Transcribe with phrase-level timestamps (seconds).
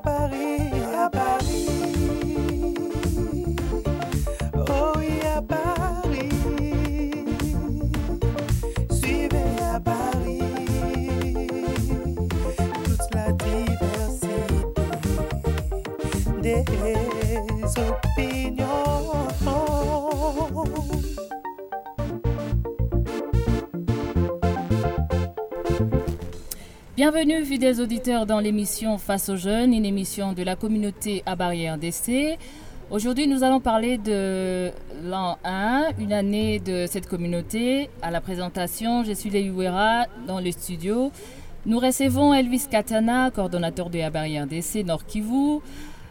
[0.00, 0.43] Paris.
[26.96, 31.76] Bienvenue, fidèles auditeurs, dans l'émission Face aux jeunes, une émission de la communauté à barrière
[31.76, 32.38] d'essai.
[32.88, 34.70] Aujourd'hui, nous allons parler de
[35.02, 37.90] l'an 1, une année de cette communauté.
[38.00, 41.10] À la présentation, je suis Léuera dans le studio.
[41.66, 45.58] Nous recevons Elvis Katana, coordonnateur de la barrière d'essai Nord Kivu.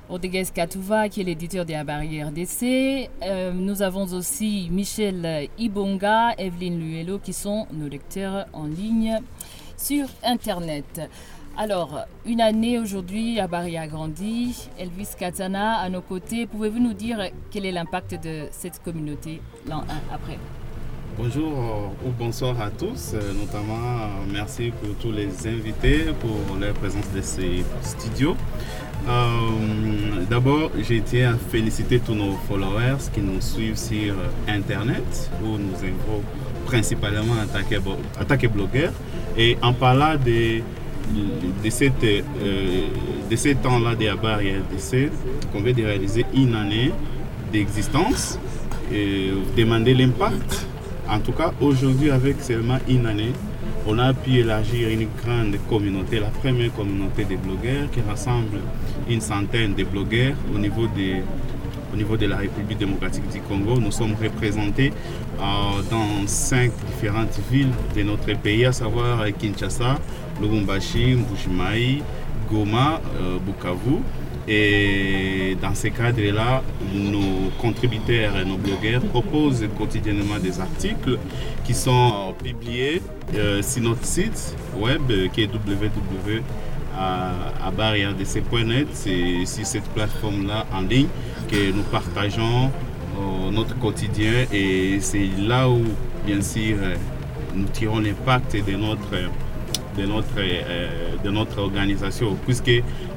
[0.09, 3.09] Rodriguez Katouva, qui est l'éditeur de la barrière d'essai.
[3.23, 9.21] Euh, nous avons aussi Michel Ibonga, Evelyne Luello, qui sont nos lecteurs en ligne
[9.83, 11.01] sur Internet.
[11.57, 14.69] Alors, une année aujourd'hui, Abari a grandi.
[14.79, 16.47] Elvis Katana à nos côtés.
[16.47, 17.19] Pouvez-vous nous dire
[17.51, 20.39] quel est l'impact de cette communauté l'an 1 après?
[21.17, 27.21] Bonjour ou bonsoir à tous, notamment merci pour tous les invités pour la présence de
[27.21, 28.35] ces studios.
[29.07, 34.15] Euh, d'abord, j'ai été à féliciter tous nos followers qui nous suivent sur
[34.47, 36.23] Internet, où nous avons
[36.65, 37.77] principalement attaqué,
[38.19, 38.93] attaqué blogueurs.
[39.37, 40.59] Et en parlant de,
[41.63, 42.81] de, cette, euh,
[43.29, 45.09] de ce temps-là des barrières d'essai,
[45.51, 46.91] qu'on vient de réaliser une année
[47.51, 48.39] d'existence
[48.91, 50.67] et demander l'impact.
[51.09, 53.33] En tout cas, aujourd'hui, avec seulement une année,
[53.85, 58.59] on a pu élargir une grande communauté, la première communauté des blogueurs qui rassemble
[59.09, 61.21] une centaine de blogueurs au niveau des
[61.93, 63.79] au niveau de la République démocratique du Congo.
[63.79, 64.91] Nous sommes représentés
[65.39, 65.43] euh,
[65.91, 69.99] dans cinq différentes villes de notre pays, à savoir Kinshasa,
[70.41, 72.01] Lubumbashi, Mbujimaï,
[72.51, 73.99] Goma, euh, Bukavu.
[74.45, 76.61] Et dans ces cadres-là,
[76.93, 81.17] nos contributeurs et nos blogueurs proposent quotidiennement des articles
[81.63, 83.01] qui sont publiés
[83.35, 85.01] euh, sur notre site web
[85.31, 86.41] qui est www.
[88.93, 91.07] C'est sur cette plateforme-là en ligne
[91.49, 92.71] que nous partageons
[93.19, 95.83] euh, notre quotidien et c'est là où,
[96.25, 96.95] bien sûr, euh,
[97.53, 99.11] nous tirons l'impact de notre,
[99.97, 100.89] de, notre, euh,
[101.23, 102.35] de notre organisation.
[102.45, 102.71] Puisque,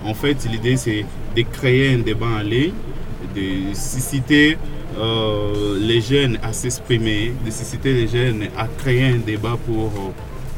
[0.05, 2.75] en fait, l'idée, c'est de créer un débat en ligne,
[3.35, 4.59] de susciter
[5.81, 9.93] les jeunes à s'exprimer, de susciter les jeunes à créer un débat pour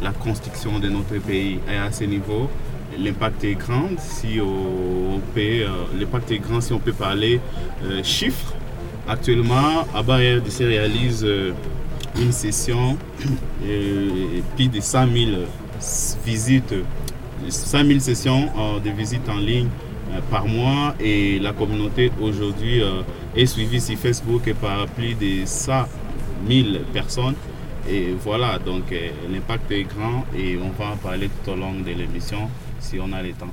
[0.00, 1.58] la construction de notre pays.
[1.68, 2.48] À ce niveau,
[2.98, 7.40] l'impact est grand si on peut, euh, l'impact est grand si on peut parler
[7.84, 8.54] euh, chiffres.
[9.08, 11.52] Actuellement, Abba RDC réalise euh,
[12.20, 12.98] une session
[13.66, 15.30] et plus de 100 000
[16.24, 16.74] visites,
[17.48, 18.50] 100 000 sessions
[18.84, 19.68] de visites en ligne
[20.30, 22.82] par mois et la communauté aujourd'hui
[23.36, 25.72] est suivie sur Facebook par plus de 100
[26.48, 27.34] 000 personnes.
[27.88, 28.92] Et voilà, donc
[29.30, 32.48] l'impact est grand et on va en parler tout au long de l'émission
[32.80, 33.46] si on a le temps.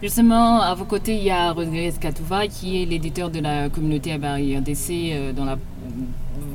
[0.00, 4.16] Justement, à vos côtés, il y a Rodriguez Katouva, qui est l'éditeur de la communauté
[4.60, 5.58] d'essai euh, dans la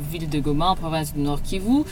[0.10, 1.84] ville de Goma, en province du Nord Kivu.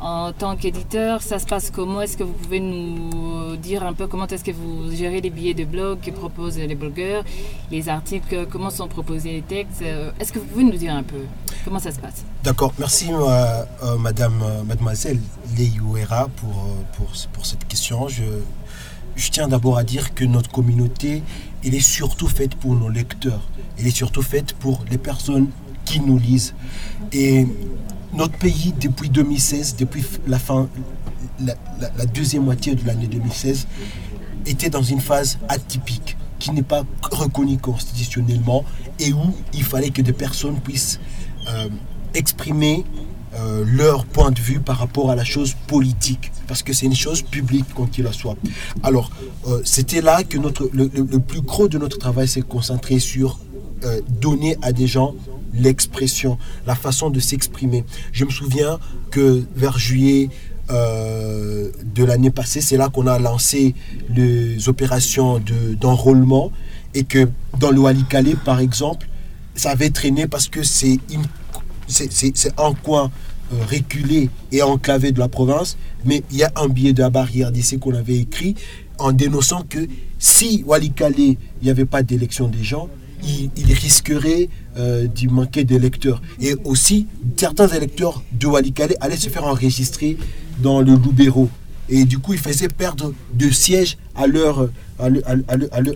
[0.00, 2.00] En tant qu'éditeur, ça se passe comment?
[2.00, 5.54] Est-ce que vous pouvez nous dire un peu comment est-ce que vous gérez les billets
[5.54, 7.24] de blog que proposent les blogueurs,
[7.70, 9.82] les articles, comment sont proposés les textes?
[9.82, 11.22] Euh, Est-ce que vous pouvez nous dire un peu
[11.64, 12.24] comment ça se passe?
[12.44, 13.64] D'accord, merci euh,
[13.98, 15.20] Madame, Mademoiselle
[15.56, 18.06] Leiouera pour, pour, pour cette question.
[18.08, 18.22] Je,
[19.18, 21.22] je tiens d'abord à dire que notre communauté,
[21.64, 23.42] elle est surtout faite pour nos lecteurs.
[23.78, 25.48] Elle est surtout faite pour les personnes
[25.84, 26.54] qui nous lisent.
[27.12, 27.46] Et
[28.14, 30.68] notre pays, depuis 2016, depuis la fin,
[31.40, 31.54] la,
[32.14, 33.66] deuxième moitié de l'année 2016,
[34.46, 38.64] était dans une phase atypique qui n'est pas reconnue constitutionnellement
[39.00, 41.00] et où il fallait que des personnes puissent
[41.48, 41.68] euh,
[42.14, 42.84] exprimer
[43.34, 46.94] euh, leur point de vue par rapport à la chose politique, parce que c'est une
[46.94, 48.36] chose publique quand il la soit.
[48.82, 49.10] Alors,
[49.46, 53.38] euh, c'était là que notre, le, plus gros de notre travail s'est concentré sur
[53.84, 55.14] euh, donner à des gens
[55.52, 57.84] l'expression, la façon de s'exprimer.
[58.12, 58.78] Je me souviens
[59.10, 60.30] que vers juillet
[60.70, 63.74] de l'année passée, c'est là qu'on a lancé
[64.14, 65.40] les opérations
[65.80, 66.52] d'enrôlement
[66.92, 67.26] et que
[67.58, 69.08] dans le Walikale, par exemple,
[69.54, 70.98] ça avait traîné parce que c'est
[71.88, 73.10] c'est un coin
[73.70, 77.50] reculé et enclavé de la province, mais il y a un billet de la barrière
[77.50, 78.54] d'ici qu'on avait écrit
[78.98, 79.86] en dénonçant que
[80.18, 82.88] si Walikale, il n'y avait pas d'élection des gens,
[83.24, 86.22] il, risquerait euh, d'y manquer d'électeurs.
[86.40, 87.06] Et aussi,
[87.36, 90.16] certains électeurs de Walikale allaient se faire enregistrer
[90.60, 91.48] dans le Loubero.
[91.88, 94.68] Et du coup, ils faisaient perdre de sièges à leur,
[94.98, 95.22] à leur,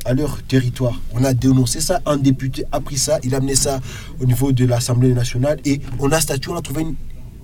[0.04, 1.00] à leur, territoire.
[1.12, 3.80] On a dénoncé ça, un député a pris ça, il a amené ça
[4.20, 6.86] au niveau de l'Assemblée nationale et on a statué, on a trouvé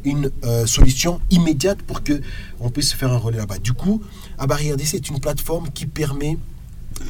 [0.04, 2.20] une, euh, solution immédiate pour que
[2.60, 3.58] on puisse faire un relais là-bas.
[3.58, 4.00] Du coup,
[4.38, 6.38] Abari c'est une plateforme qui permet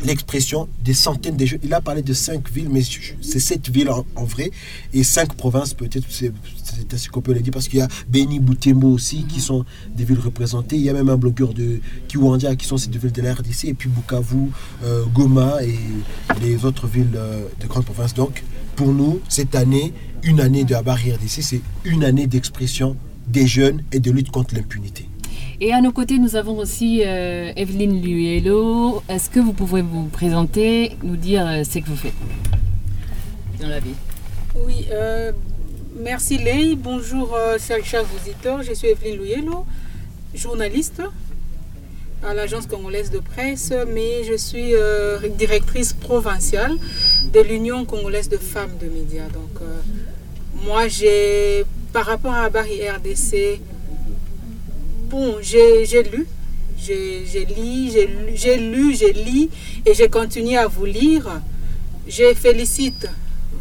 [0.05, 1.61] l'expression des centaines de jeunes.
[1.63, 2.83] Il a parlé de cinq villes, mais
[3.21, 4.51] c'est sept villes en, vrai
[4.93, 6.07] et cinq provinces peut-être.
[6.11, 6.33] C'est
[6.93, 9.65] ainsi qu'on peut le dire parce qu'il y a Beni, Boutembo aussi qui sont
[9.95, 10.77] des villes représentées.
[10.77, 13.35] Il y a même un blogueur de Kiwandia qui sont ces deux villes de la
[13.35, 14.51] RDC et puis Bukavu,
[14.85, 15.79] euh, Goma et
[16.43, 18.15] les autres villes euh, de grandes provinces.
[18.15, 18.45] Donc
[18.77, 19.93] pour nous, cette année,
[20.23, 22.97] une année de Abari RDC, c'est une année d'expression
[23.27, 25.09] des jeunes et de lutte contre l'impunité.
[25.61, 29.03] Et à nos côtés, nous avons aussi euh, Evelyne Luello.
[29.09, 32.13] Est-ce que vous pouvez vous présenter, nous dire euh, ce que vous faites
[33.61, 33.95] dans la vie?
[34.55, 35.33] Oui, euh,
[35.99, 36.77] merci Lei.
[36.77, 37.37] Bonjour,
[37.83, 38.63] chers auditeurs.
[38.63, 39.67] Je suis Evelyne Luello,
[40.33, 41.03] journaliste
[42.25, 44.75] à l'agence congolaise de presse, mais je suis
[45.39, 46.77] directrice provinciale
[47.33, 49.29] de l'Union congolaise de femmes de médias.
[49.29, 49.61] Donc,
[50.65, 53.61] moi, j'ai, par rapport à Barry RDC,
[55.09, 56.27] bon, j'ai lu,
[56.79, 57.91] j'ai lu,
[58.35, 59.49] j'ai lu, j'ai lu
[59.87, 61.41] et j'ai continué à vous lire.
[62.07, 63.09] Je félicite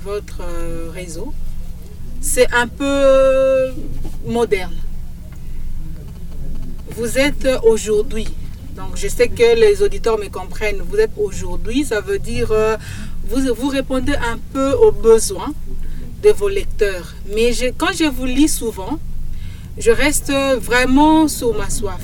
[0.03, 1.33] votre euh, réseau.
[2.21, 3.73] C'est un peu
[4.25, 4.75] moderne.
[6.95, 8.27] Vous êtes aujourd'hui,
[8.75, 12.75] donc je sais que les auditeurs me comprennent, vous êtes aujourd'hui, ça veut dire euh,
[13.29, 15.53] vous, vous répondez un peu aux besoins
[16.23, 17.13] de vos lecteurs.
[17.35, 18.99] Mais quand je vous lis souvent,
[19.77, 22.01] je reste vraiment sous ma soif.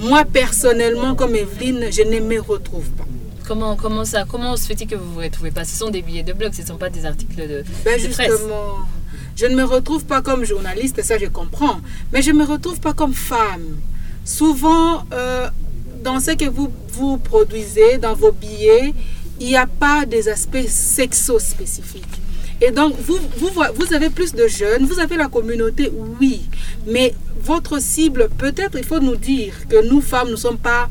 [0.00, 3.06] Moi, personnellement, comme Evelyne, je ne me retrouve pas.
[3.46, 5.64] Comment, comment ça Comment se fait-il que vous ne vous retrouvez pas?
[5.64, 8.86] Ce sont des billets de blog, ce ne sont pas des articles de, ben justement,
[9.34, 11.80] Je ne me retrouve pas comme journaliste, ça je comprends,
[12.12, 13.78] mais je ne me retrouve pas comme femme.
[14.26, 15.48] Souvent, euh,
[16.04, 18.92] dans ce que vous, vous produisez, dans vos billets,
[19.40, 22.20] il n'y a pas des aspects sexo-spécifiques.
[22.60, 26.42] Et donc, vous, vous, vous avez plus de jeunes, vous avez la communauté, oui.
[26.86, 30.88] Mais votre cible, peut-être il faut nous dire que nous, femmes, nous ne sommes pas...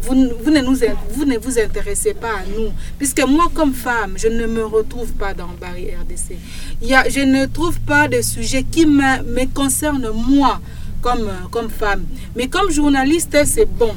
[0.00, 0.76] Vous, vous, ne nous,
[1.10, 2.72] vous ne vous intéressez pas à nous.
[2.98, 6.36] Puisque moi, comme femme, je ne me retrouve pas dans Barry RDC.
[6.82, 10.60] Il y a, je ne trouve pas de sujet qui me, me concerne moi
[11.00, 12.04] comme, comme femme.
[12.36, 13.94] Mais comme journaliste, c'est bon.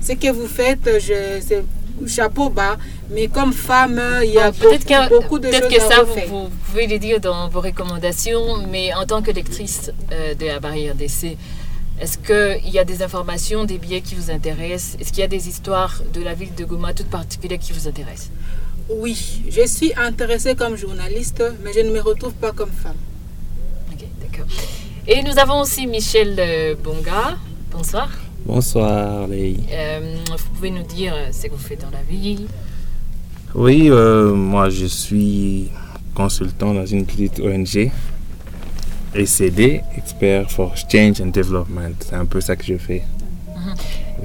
[0.00, 1.62] Ce que vous faites, je,
[2.06, 2.76] chapeau bas.
[3.10, 6.98] Mais comme femme, il y a beaucoup, de choses Peut-être que ça, vous, pouvez le
[6.98, 11.36] dire dans vos recommandations, mais en tant que lectrice euh, de la barrière d'essai,
[12.00, 15.00] est-ce qu'il y a des informations, des billets qui vous intéressent?
[15.00, 17.88] Est-ce qu'il y a des histoires de la ville de Goma toutes particulières qui vous
[17.88, 18.30] intéressent?
[18.88, 22.96] Oui, je suis intéressée comme journaliste, mais je ne me retrouve pas comme femme.
[23.92, 24.46] Ok, d'accord.
[25.06, 27.36] Et nous avons aussi Michel euh, Bonga.
[27.72, 28.08] Bonsoir.
[28.48, 29.56] Bonsoir, les.
[29.70, 32.46] Euh, vous pouvez nous dire euh, ce que vous faites dans la vie
[33.54, 35.68] Oui, euh, moi je suis
[36.14, 37.90] consultant dans une petite ONG,
[39.14, 41.92] ECD, Expert for Change and Development.
[42.00, 43.02] C'est un peu ça que je fais.
[43.54, 43.74] Mhm.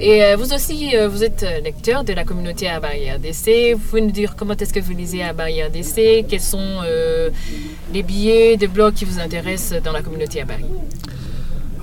[0.00, 3.74] Et vous aussi, vous êtes lecteur de la communauté à Barrière d'essai.
[3.74, 6.80] Vous pouvez nous dire comment est-ce que vous lisez à Barrière d'essai Quels sont
[7.92, 10.70] les billets de blogs qui vous intéressent dans la communauté à Barrière?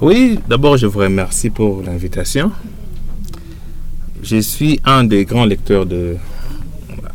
[0.01, 2.51] Oui, d'abord, je vous remercie pour l'invitation.
[4.23, 6.17] Je suis un des grands lecteurs de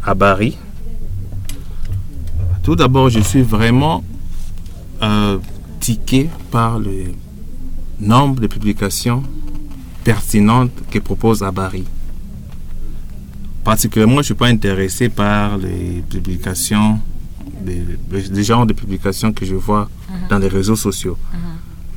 [0.05, 0.57] Abari.
[2.63, 4.05] Tout d'abord, je suis vraiment
[5.03, 5.39] euh,
[5.81, 7.07] tiqué par le
[8.01, 9.23] nombre de publications
[10.05, 11.85] pertinentes que propose Abari.
[13.65, 17.01] Particulièrement, je ne suis pas intéressé par les publications,
[17.65, 20.29] les, genres de publications que je vois mhm.
[20.31, 21.19] dans les réseaux sociaux.
[21.33, 21.46] Mhm.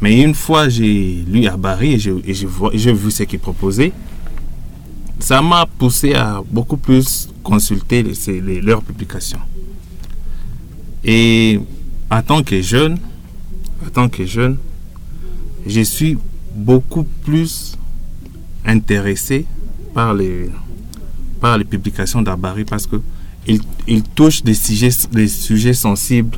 [0.01, 3.91] Mais une fois j'ai lu Abari et j'ai vu ce qu'il proposait,
[5.19, 8.03] ça m'a poussé à beaucoup plus consulter
[8.61, 9.39] leurs publications.
[11.03, 11.59] Et
[12.09, 12.97] en tant que jeune,
[13.93, 14.57] tant que jeune,
[15.65, 16.17] je suis
[16.55, 17.77] beaucoup plus
[18.65, 19.45] intéressé
[19.93, 20.49] par les,
[21.69, 22.97] publications d'Abari parce que
[23.47, 24.03] il,
[24.43, 24.53] des
[25.27, 26.37] sujets sensibles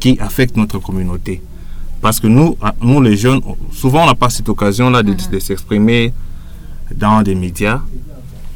[0.00, 1.42] qui affectent notre communauté.
[2.00, 3.40] Parce que nous, ah, nous les jeunes,
[3.72, 5.40] souvent on n'a pas cette occasion-là de, mhm.
[5.40, 6.12] s'exprimer
[6.94, 7.80] dans des médias.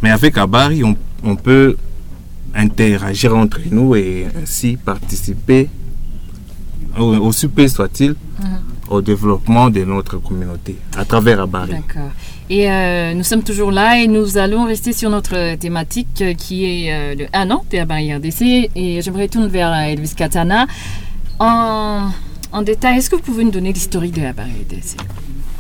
[0.03, 0.83] Mais avec Abari,
[1.23, 1.77] on, peut
[2.55, 5.69] interagir entre nous et ainsi participer,
[6.99, 8.47] aussi peu soit-il, mhm.
[8.91, 11.73] au développement de notre communauté à travers Abari.
[11.73, 12.11] D'accord.
[12.51, 16.67] Et euh, nous sommes toujours là et nous allons rester sur notre thématique euh, qui
[16.67, 18.71] est euh, le 1 an de Abari RDC.
[18.77, 20.67] Et j'aimerais tourner vers Elvis Katana.
[21.39, 22.11] En
[22.55, 22.99] en détail.
[22.99, 24.57] Est-ce que vous pouvez nous donner l'historique de la barrière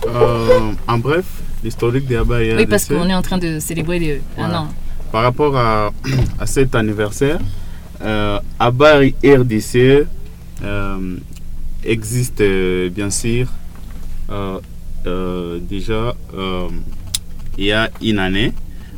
[0.06, 1.24] euh, En bref,
[1.62, 4.68] l'historique des Abba Oui, parce qu'on est en train de célébrer les, un an.
[5.10, 5.92] Par rapport à,
[6.38, 7.40] à cet anniversaire,
[8.00, 10.06] euh, Abba RDC
[10.62, 11.16] euh,
[11.84, 13.48] existe euh, bien sûr
[14.30, 14.58] euh,
[15.06, 16.14] euh, déjà
[17.58, 18.52] il y a une année.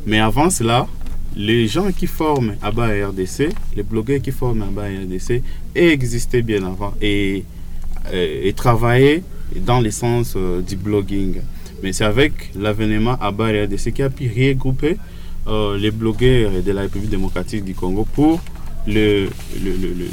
[0.05, 0.87] Mais avant cela,
[1.35, 5.43] les gens qui forment ABBA RDC, les blogueurs qui forment ABBA RDC,
[5.75, 7.43] existaient bien avant et,
[8.13, 9.23] et, et travaillaient
[9.65, 11.35] dans le sens euh, du blogging.
[11.83, 14.97] Mais c'est avec l'avènement ABBA RDC qui a pu regrouper
[15.47, 18.41] euh, les blogueurs de la République démocratique du Congo pour
[18.87, 19.25] le,
[19.63, 20.07] le, le, le-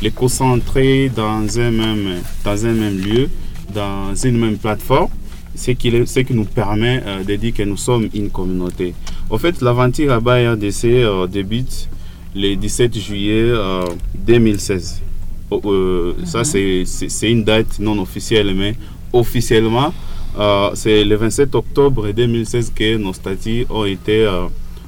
[0.00, 3.28] les concentrer dans un, même, dans un même lieu,
[3.72, 5.10] dans une même plateforme,
[5.54, 8.94] ce qui, ce qui nous permet euh, de dire que nous sommes une communauté.
[9.30, 11.88] En fait, l'aventure ABBA RDC euh, débute
[12.34, 13.84] le 17 juillet euh,
[14.26, 15.02] 2016.
[15.52, 18.74] Oh, euh, Ça, c'est- c'est c'est une date non officielle, mais
[19.12, 19.92] officiellement,
[20.38, 24.46] euh, c'est le 27 octobre 2016 que nos statuts ont été, euh,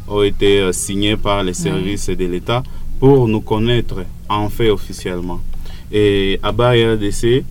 [0.08, 2.62] ont été signés par les services de l'État
[3.00, 5.40] pour nous connaître en fait officiellement.
[5.92, 7.44] Et ABBA RDC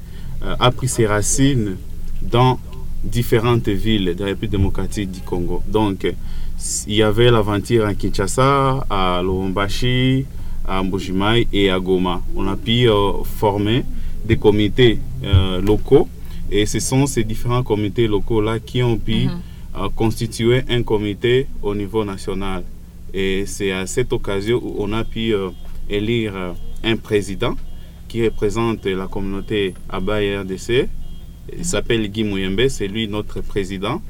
[0.59, 1.77] a pris ses racines
[2.21, 2.59] dans
[3.03, 5.61] différentes villes de la République démocratique du Congo.
[5.67, 5.99] Donc,
[6.87, 10.25] il y avait l'aventure à Kinshasa, à Lubumbashi,
[10.67, 12.21] à Mbujimai et à Goma.
[12.35, 13.83] On a pu euh, former
[14.25, 16.07] des comités euh, locaux
[16.51, 19.27] et ce sont ces différents comités locaux-là qui ont pu
[19.75, 22.63] euh, constituer un comité au niveau national.
[23.13, 25.33] Et c'est à cette occasion où on a pu
[25.89, 26.33] élire
[26.83, 27.55] un président
[28.07, 30.87] qui représente la communauté Abba RDC.
[31.55, 34.01] Il s'appelle Guy Mouyembe, c'est lui notre président.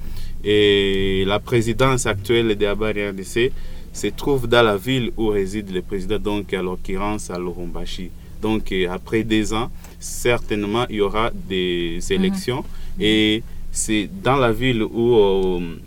[0.44, 3.52] Et la présidence actuelle de Abba RDC
[3.94, 8.10] se trouve dans la ville où réside le président, donc à l'occurrence à Lorumbashi.
[8.42, 9.70] Donc euh, après deux ans,
[10.00, 12.66] certainement il y aura des élections
[13.00, 15.78] et c'est dans la ville où, euh,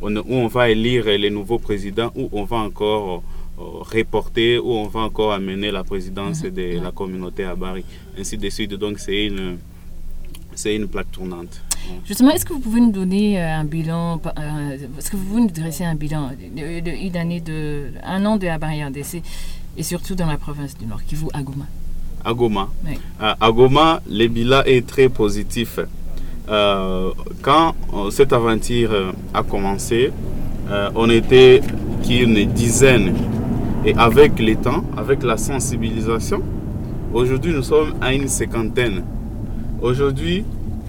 [0.00, 3.22] on, où on va élire les nouveaux présidents, où on va encore
[3.58, 7.84] euh, reporter, où on va encore amener la présidence de la communauté à Bari,
[8.18, 8.74] ainsi de suite.
[8.74, 9.58] Donc c'est une,
[10.54, 11.62] c'est une plaque tournante.
[12.06, 15.40] Justement, est-ce que vous pouvez nous donner euh, un bilan, euh, est-ce que vous pouvez
[15.42, 19.22] nous dresser un bilan de, de- une année de, un an de la barrière d'essai
[19.76, 21.66] et surtout dans la province du Nord, Kivu, à Goma?
[22.24, 22.68] À Goma.
[22.86, 22.98] Oui.
[23.20, 25.78] À, à Goma, le bilan est très positif.
[26.48, 27.10] Euh,
[27.42, 30.12] quand euh, cette aventure euh, a commencé,
[30.70, 31.60] euh, on était
[32.06, 33.14] qu'une dizaine.
[33.84, 36.42] Et avec le temps, avec la sensibilisation,
[37.12, 39.02] aujourd'hui nous sommes à une cinquantaine.
[39.80, 40.44] Aujourd'hui,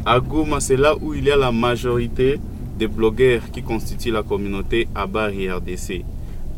[0.07, 2.39] à Goma, c'est là où il y a la majorité
[2.79, 6.03] des blogueurs qui constituent la communauté à Bari RDC.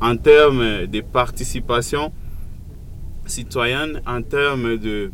[0.01, 2.12] En termes de participation,
[3.25, 5.12] citoyenne en termes de,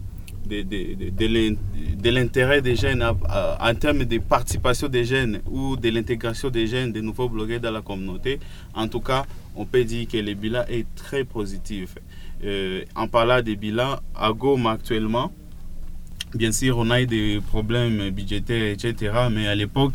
[0.47, 1.55] de, de, de- de l'in-
[2.03, 6.91] de l'intérêt des jeunes, en termes de participation des jeunes ou de l'intégration des jeunes,
[6.91, 8.39] des nouveaux blogueurs dans la communauté.
[8.73, 9.25] En tout cas,
[9.55, 11.95] on peut dire que le bilan est très positif.
[12.43, 15.31] Euh, en parlant des bilans, à Goma actuellement,
[16.33, 19.11] bien sûr, on a eu des problèmes budgétaires, etc.
[19.31, 19.93] Mais à l'époque,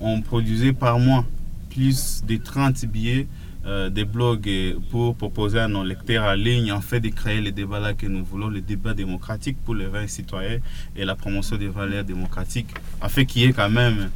[0.00, 1.24] on produisait par mois
[1.70, 3.26] plus de 30 billets
[3.64, 7.40] euh, des blogs euh, pour proposer à nos lecteurs en ligne, en fait, de créer
[7.40, 10.58] le débat là que nous voulons, le débat démocratique pour les vrais citoyens
[10.96, 12.70] et la promotion des valeurs démocratiques,
[13.00, 14.10] afin qu'il y ait quand même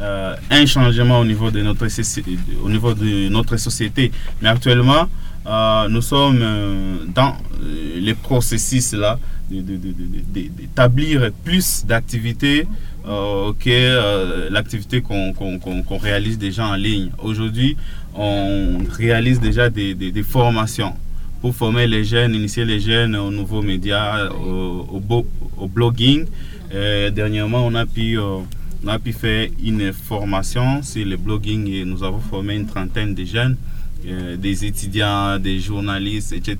[0.00, 1.86] euh, un changement au niveau de notre,
[2.64, 4.10] au niveau de notre société.
[4.40, 5.08] Mais actuellement,
[5.46, 7.30] euh, nous sommes euh, dans
[7.62, 9.18] euh, les processus là
[9.50, 12.66] d'établir plus d'activités
[13.04, 17.10] que l'activité qu'on réalise déjà en ligne.
[17.22, 17.76] Aujourd'hui,
[18.14, 20.94] on réalise déjà des, formations
[21.42, 26.24] pour former les jeunes, initier les jeunes aux nouveaux médias, au, blogging.
[26.70, 32.02] Dernièrement, on a pu on a pu faire une formation sur le blogging et nous
[32.02, 33.56] avons formé une trentaine de jeunes,
[34.06, 36.56] euh, des étudiants, des journalistes, etc.,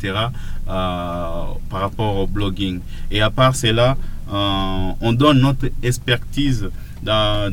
[0.69, 2.81] euh, par rapport au blogging.
[3.11, 3.97] Et à part cela,
[4.33, 6.69] euh, on donne notre expertise
[7.03, 7.53] dans,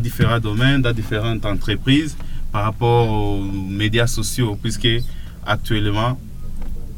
[0.00, 2.16] différents domaines, dans différentes entreprises
[2.52, 4.88] par rapport aux médias sociaux, puisque
[5.46, 6.18] actuellement,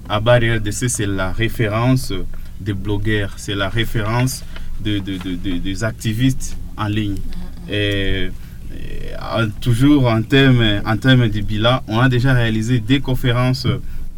[0.09, 2.13] Abba RDC, c'est la référence
[2.61, 4.45] des blogueurs, c'est la référence
[4.85, 7.17] de, de- de- de- des activistes en ligne.
[8.75, 13.67] Et en- toujours en termes, en de bilan, on a déjà réalisé des conférences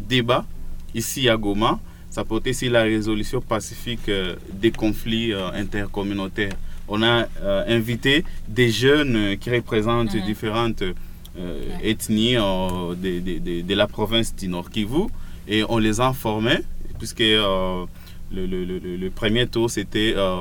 [0.07, 0.45] débats
[0.93, 1.79] ici à Goma.
[2.09, 6.53] Ça portait sur la résolution pacifique euh, des conflits euh, intercommunautaires.
[6.87, 13.39] On a euh, invité des jeunes euh, qui représentent différentes euh, ethnies euh, de, de-
[13.39, 15.07] de- de la province du Nord Kivu
[15.47, 16.59] et on les a formés
[16.97, 17.85] puisque euh,
[18.33, 20.37] le, le- le- le- le premier tour c'était euh,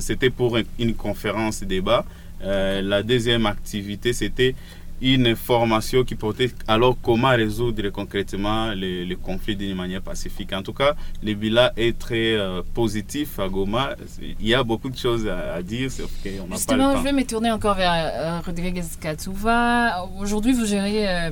[0.00, 2.04] c'était pour un- une conférence débat
[2.44, 4.54] Euh, la deuxième activité, c'était
[5.02, 10.52] une formation qui portait alors comment résoudre concrètement les, les conflits d'une manière pacifique.
[10.52, 13.96] En tout cas, le bilan est très euh, positif à Goma.
[14.40, 17.24] Il y a beaucoup de choses à, à dire, sauf pas Justement, je vais me
[17.24, 20.06] tourner encore vers euh, Rodriguez Katsuva.
[20.20, 21.30] Aujourd'hui, vous gérez euh,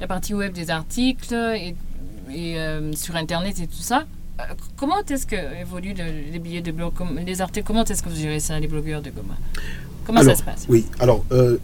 [0.00, 1.74] la partie web des articles et,
[2.32, 4.04] et, euh, sur Internet et tout ça.
[4.76, 6.92] Comment est-ce que évoluent le- les billets de blog,
[7.26, 9.36] les articles Comment est-ce que vous gérez ça, les blogueurs de Goma?
[10.10, 11.56] Comment alors, ça se passe Oui, alors, euh,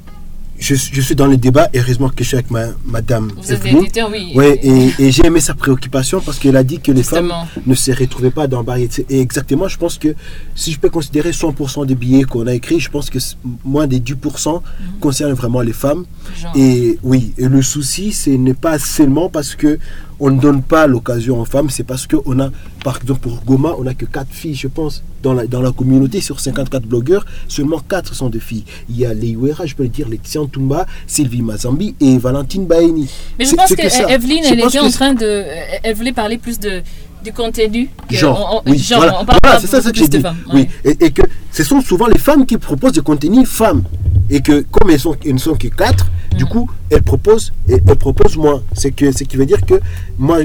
[0.59, 3.53] je, je suis dans les débats, et heureusement que je suis avec ma, Madame Vous
[3.53, 4.33] êtes éditeur, oui.
[4.35, 7.33] Ouais, et, et j'ai aimé sa préoccupation parce qu'elle a dit que les femmes
[7.67, 8.89] ne se retrouvaient pas dans Barrière.
[9.11, 10.15] Et exactement, je pense que
[10.55, 13.19] si je peux considérer 100% des billets qu'on a écrits, je pense que
[13.65, 14.63] moins des 10%
[15.01, 16.05] concernent vraiment les femmes.
[16.41, 16.53] Genre.
[16.57, 19.79] Et oui, et le souci, ce n'est pas seulement parce que
[20.21, 22.51] on ne donne pas l'occasion aux femmes, c'est parce qu'on a,
[22.85, 25.73] par exemple pour Goma, on n'a que 4 filles, je pense, dans la, dans la
[25.73, 28.65] communauté, sur 54 blogueurs, seulement 4 sont des filles.
[28.89, 33.09] Il y a Leiwera, je peux le dire, Lexian Tumba, Sylvie Mazambi et Valentine Baeni.
[33.39, 34.09] Mais je pense que, ça.
[34.11, 35.45] Evelyne, elle était que en train de.
[35.83, 36.83] Elle voulait parler plus de,
[37.25, 37.91] du contenu.
[38.11, 40.09] Genre, on- on- oui, genre, voilà, on parle Voilà, pas c'est ça, beaucoup que j'ai
[40.09, 40.21] dit.
[40.21, 40.37] femmes.
[40.53, 40.97] Oui, ouais.
[41.01, 43.83] et, et que ce sont souvent les femmes qui proposent des contenus femmes.
[44.31, 46.07] Et que comme elles, sont, elles ne sont que quatre,
[46.37, 46.49] du Mm.
[46.49, 48.63] coup, elles proposent, et elles proposent moins.
[48.75, 49.75] C'est que, ce qui veut dire que
[50.19, 50.39] moi,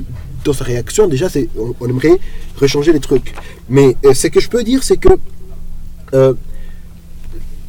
[0.44, 2.20] dans sa réaction, déjà, c'est, on, on aimerait
[2.60, 3.34] rechanger les trucs.
[3.70, 5.10] Mais euh, ce que je peux dire, c'est que
[6.14, 6.34] euh,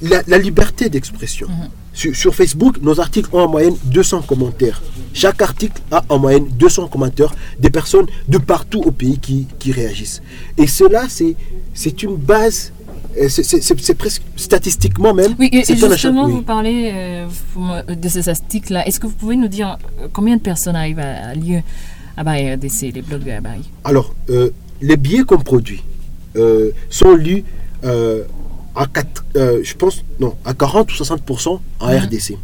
[0.03, 1.47] la, la liberté d'expression.
[1.49, 1.69] Mm-hmm.
[1.93, 4.81] Sur, sur Facebook, nos articles ont en moyenne 200 commentaires.
[5.13, 9.73] Chaque article a en moyenne 200 commentaires des personnes de partout au pays qui, qui
[9.73, 10.23] réagissent.
[10.57, 12.73] Et cela, c'est, une base,
[13.21, 15.35] euh, c'est, presque statistiquement même.
[15.39, 16.33] Oui, et, justement, oui.
[16.33, 18.87] vous parlez euh, vous- de ces articles-là.
[18.87, 21.63] Est-ce que vous pouvez nous dire euh, combien de personnes arrivent à, à lire
[22.17, 25.83] à RDC, les blogs de Barry Alors, euh, les billets qu'on produit
[26.37, 27.45] euh, sont lus
[27.85, 28.25] euh,
[28.75, 31.97] à, quatre- euh, je pense, non, à 40 ou 60% en Mhm.
[31.99, 32.37] RDC.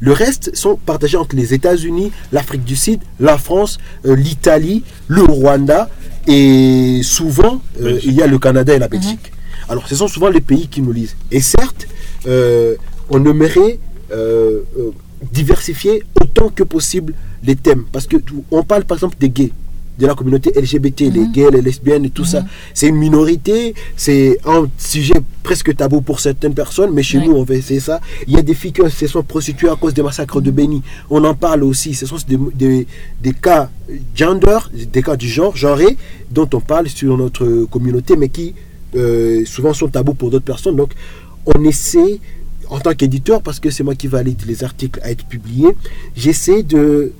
[0.00, 5.22] Le reste sont partagés entre les États-Unis, l'Afrique du Sud, la France, euh, l'Italie, le
[5.22, 5.88] Rwanda
[6.26, 9.32] et souvent euh, il y a le Canada et la Belgique.
[9.68, 11.14] Alors ce sont souvent les pays qui nous lisent.
[11.30, 11.86] Et certes,
[12.26, 12.74] euh,
[13.10, 13.78] on aimerait
[15.32, 17.84] diversifier autant que possible les thèmes.
[17.92, 18.16] Parce que
[18.50, 19.52] on parle par exemple des gays,
[19.98, 22.44] de la communauté LGBT, les gays, les lesbiennes et tout ça.
[22.72, 27.42] C'est une minorité, c'est un sujet presque tabou pour certaines personnes, mais chez nous on
[27.42, 28.00] va essayer ça.
[28.26, 30.82] Il y a des filles qui se sont prostituées à cause des massacres de Béni.
[31.10, 31.94] On en parle aussi.
[31.94, 32.86] Ce sont des, des,
[33.20, 33.70] des cas
[34.14, 35.96] gender, des cas du genre, genré,
[36.30, 38.54] dont on parle sur notre communauté, mais qui
[38.94, 40.76] euh, souvent sont tabous pour d'autres personnes.
[40.76, 40.92] Donc
[41.44, 42.20] on essaie
[42.70, 45.74] en tant qu'éditeur, parce que c'est moi qui valide les articles à être publiés,
[46.14, 47.12] j'essaie de,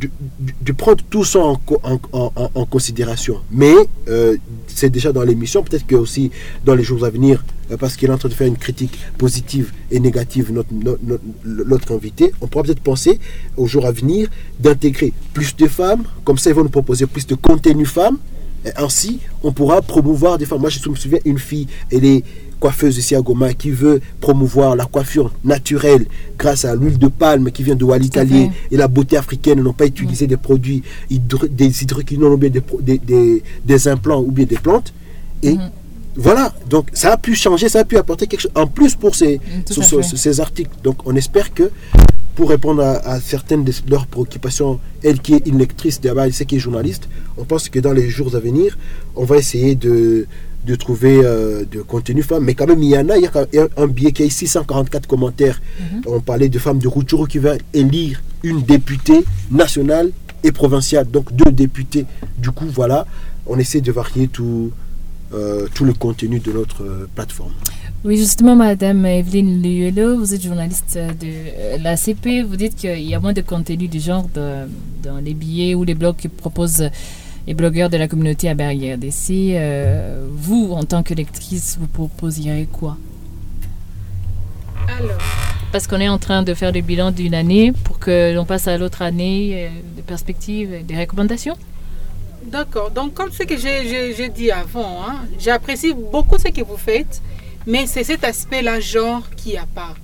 [0.00, 3.36] de, prendre tout ça en, co- en, en- en- en considération.
[3.50, 3.74] Mais
[4.08, 4.36] euh,
[4.66, 6.30] c'est déjà dans l'émission, peut-être que aussi
[6.64, 8.98] dans les jours à venir, euh, parce qu'il est en train de faire une critique
[9.18, 11.00] positive et négative, notre, notre,
[11.44, 13.18] notre- invité, on pourra peut-être penser
[13.56, 14.28] aux jours à venir
[14.60, 18.18] d'intégrer plus de femmes, comme ça ils vont nous proposer plus de contenu femmes,
[18.64, 20.60] et ainsi, on pourra promouvoir des femmes.
[20.60, 22.22] Moi, je me souviens, une fille, elle est
[22.60, 26.04] coiffeuse ici à Goma, qui veut promouvoir la coiffure naturelle
[26.38, 29.86] grâce à l'huile de palme qui vient de Walitalier et la beauté africaine, n'ont pas
[29.86, 34.44] utilisé des produits, hydro- des hydroquinones ou bien des, des, des- des implants ou bien
[34.44, 34.92] des plantes.
[35.42, 35.70] Et Mhm.
[36.16, 39.14] voilà, donc ça a pu changer, ça a pu apporter quelque chose en plus pour
[39.14, 40.16] ces, sur fait.
[40.16, 40.70] ces articles.
[40.84, 41.70] Donc on espère que
[42.36, 46.32] pour répondre à, à certaines de leurs préoccupations, elle qui est une lectrice d'abord, elle
[46.32, 47.04] sait qui est journaliste,
[47.36, 48.76] on pense que dans les jours à venir,
[49.16, 50.26] on va essayer de,
[50.66, 52.44] de trouver euh, de contenu femmes.
[52.44, 55.06] Mais quand même, il y en a, il y a un billet qui a 644
[55.06, 55.60] commentaires.
[56.06, 60.10] On parlait de femmes de Rutshuru qui va élire une députée nationale
[60.42, 62.06] et provinciale, donc deux députés.
[62.38, 63.06] Du coup, voilà,
[63.46, 64.70] on essaie de varier tout,
[65.34, 67.52] euh, tout le contenu de notre euh, plateforme.
[68.02, 72.42] Oui, justement, Madame Evelyne Luyelo, vous êtes journaliste de euh, la CP.
[72.42, 74.66] Vous dites qu'il y a moins de contenu du genre de-
[75.02, 76.88] dans les billets ou les blogs que proposent
[77.46, 79.30] les blogueurs de la communauté à Barrière DC.
[79.54, 82.96] Euh, vous, en tant que lectrice, vous proposeriez quoi?
[84.98, 85.18] Alors,
[85.72, 88.66] Parce qu'on est en train de faire le bilan d'une année pour que l'on passe
[88.68, 91.56] à l'autre année, euh, des perspectives, des recommandations.
[92.44, 92.90] D'accord.
[92.90, 97.20] Donc, comme ce que j'ai- dit avant, hein, j'apprécie beaucoup ce que vous faites,
[97.66, 99.94] mais c'est cet aspect-là, genre, qui a pas.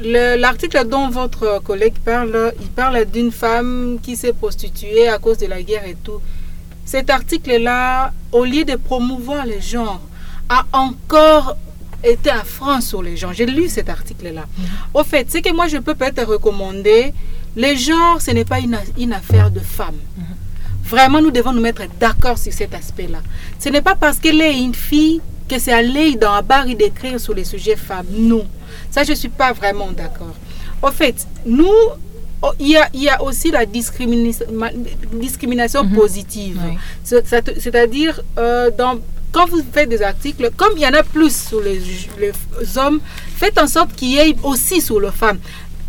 [0.00, 5.38] Le- L'article dont votre collègue parle, il parle d'une femme qui s'est prostituée à cause
[5.38, 6.20] de la guerre et tout.
[6.88, 10.00] Cet article-là, au lieu de promouvoir les genres,
[10.48, 11.54] a encore
[12.02, 13.34] été à franc sur les genres.
[13.34, 14.46] J'ai lu cet article-là.
[14.94, 17.12] Au fait, ce que moi je peux peut-être recommander,
[17.56, 19.98] les genres, ce n'est pas une, affaire de femmes.
[20.82, 23.18] Vraiment, nous devons nous mettre d'accord sur cet aspect-là.
[23.58, 27.20] Ce n'est pas parce qu'elle est une fille que c'est l'œil dans la barre d'écrire
[27.20, 28.06] sur les sujets femmes.
[28.10, 28.46] Non.
[28.90, 30.34] Ça, je ne suis pas vraiment d'accord.
[30.80, 31.68] Au fait, nous,
[32.42, 34.46] oh, il y, a, il y a aussi la discrimination,
[35.12, 35.94] discrimination Mhm.
[35.94, 36.60] positive.
[36.64, 36.76] Oui.
[37.56, 38.98] C'est-à-dire, euh, dans-
[39.32, 41.80] quand vous faites des articles, comme il y en a plus sur les,
[42.18, 43.00] les hommes,
[43.36, 45.38] faites en sorte qu'il y ait aussi sur les femmes.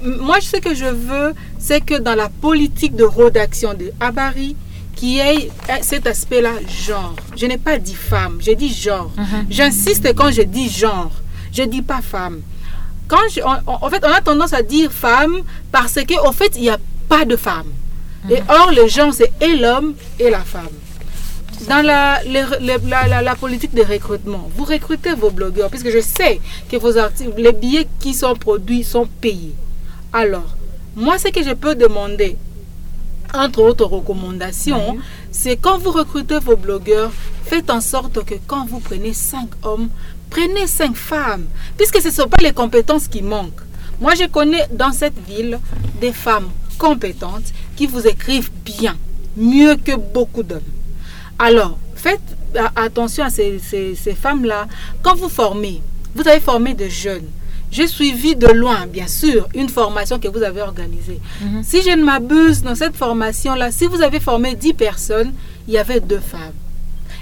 [0.01, 4.55] Moi, ce que je veux, c'est que dans la politique de rédaction de Habari,
[4.95, 6.51] qu'il y ait euh, cet aspect-là,
[6.85, 7.15] genre.
[7.35, 9.11] Je n'ai pas dit femme, j'ai dit genre.
[9.17, 9.45] Mhm.
[9.49, 11.11] J'insiste quand je dis genre,
[11.53, 12.41] je dis pas femme.
[13.09, 15.41] Quand je- on- en fait, on a tendance à dire femme
[15.71, 16.77] parce qu'au fait, il n'y a
[17.09, 17.67] pas de femme.
[18.29, 20.69] Et or, le genre, c'est et l'homme et la femme.
[21.67, 25.89] Dans la, les- les- la, la- la politique de recrutement, vous recrutez vos blogueurs, puisque
[25.89, 26.39] je sais
[26.71, 29.55] que vos articles, les billets qui sont produits sont payés.
[30.13, 30.55] Alors,
[30.95, 32.37] moi, ce que je peux demander,
[33.33, 34.99] entre autres recommandations, Oui.
[35.31, 37.11] c'est quand vous recrutez vos blogueurs,
[37.49, 39.89] faites en sorte que quand vous prenez cinq hommes,
[40.29, 41.45] prenez cinq femmes,
[41.77, 43.63] puisque ce ne sont pas les compétences qui manquent.
[43.99, 45.59] Moi, je connais dans cette ville
[45.99, 48.95] des femmes compétentes qui vous écrivent bien,
[49.35, 50.61] mieux que beaucoup d'hommes.
[51.37, 52.21] Alors, faites
[52.75, 54.67] attention à ces, ces- ces femmes-là.
[55.01, 55.81] Quand vous formez,
[56.15, 57.27] vous avez formé des jeunes.
[57.71, 61.19] J'ai suivi de loin, bien sûr, une formation que vous avez organisée.
[61.41, 61.63] Mhm.
[61.63, 65.33] Si je ne m'abuse, dans cette formation-là, si vous avez formé 10 personnes,
[65.67, 66.53] il y avait deux femmes.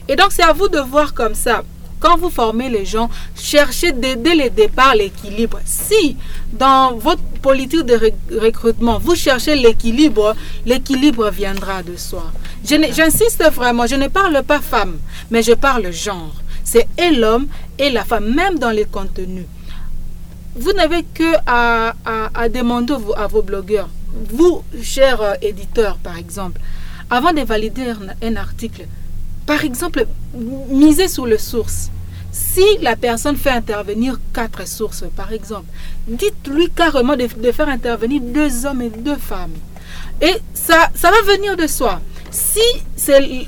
[0.10, 1.64] Et donc, c'est à vous de voir comme ça.
[2.00, 5.60] Quand vous formez les gens, cherchez dès, le départ l'équilibre.
[5.66, 6.16] Si
[6.54, 12.26] dans votre politique de recrutement, vous cherchez l'équilibre, l'équilibre viendra de soi.
[12.64, 14.98] J'insiste vraiment, je ne parle pas femme,
[15.32, 16.36] mais je parle genre.
[16.64, 17.48] C'est et l'homme
[17.80, 19.46] et la femme, même dans les contenus.
[20.56, 21.94] Vous n'avez que à,
[22.50, 23.90] demander à vos blogueurs,
[24.32, 26.60] vous, chers euh, éditeurs, par exemple,
[27.10, 27.94] avant de valider
[28.24, 28.88] un article,
[29.48, 30.06] par exemple,
[30.70, 31.90] misez sur les sources.
[32.32, 35.66] Si la personne fait intervenir quatre sources, par exemple,
[36.08, 39.54] dites-lui carrément de, faire intervenir deux hommes et deux femmes.
[40.22, 42.02] Et ça, va venir de soi.
[42.30, 42.60] Si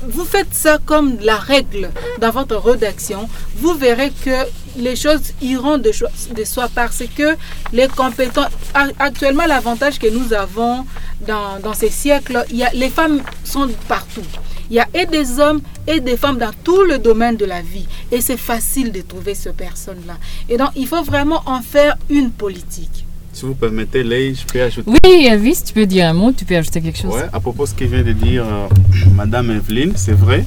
[0.08, 4.46] vous faites ça comme la règle dans votre rédaction, vous verrez que
[4.78, 7.36] les choses iront de, soi parce que
[7.72, 8.46] les compétences.
[8.72, 10.86] a- Actuellement, l'avantage que nous avons
[11.26, 14.22] dans, ces siècles, les femmes sont partout.
[14.70, 17.60] Il y a et des hommes et des femmes dans tout le domaine de la
[17.60, 17.86] vie.
[18.12, 20.16] Et c'est facile de trouver ces personnes-là.
[20.48, 23.04] Et donc, il faut vraiment en faire une politique.
[23.32, 24.90] Si vous permettez, Leï, je peux ajouter.
[25.04, 27.14] Oui, Elvis, tu peux dire un mot, tu peux ajouter quelque chose.
[27.14, 28.68] Ouais, à propos de ce que vient de dire euh,
[29.14, 30.44] Madame Evelyne, c'est vrai,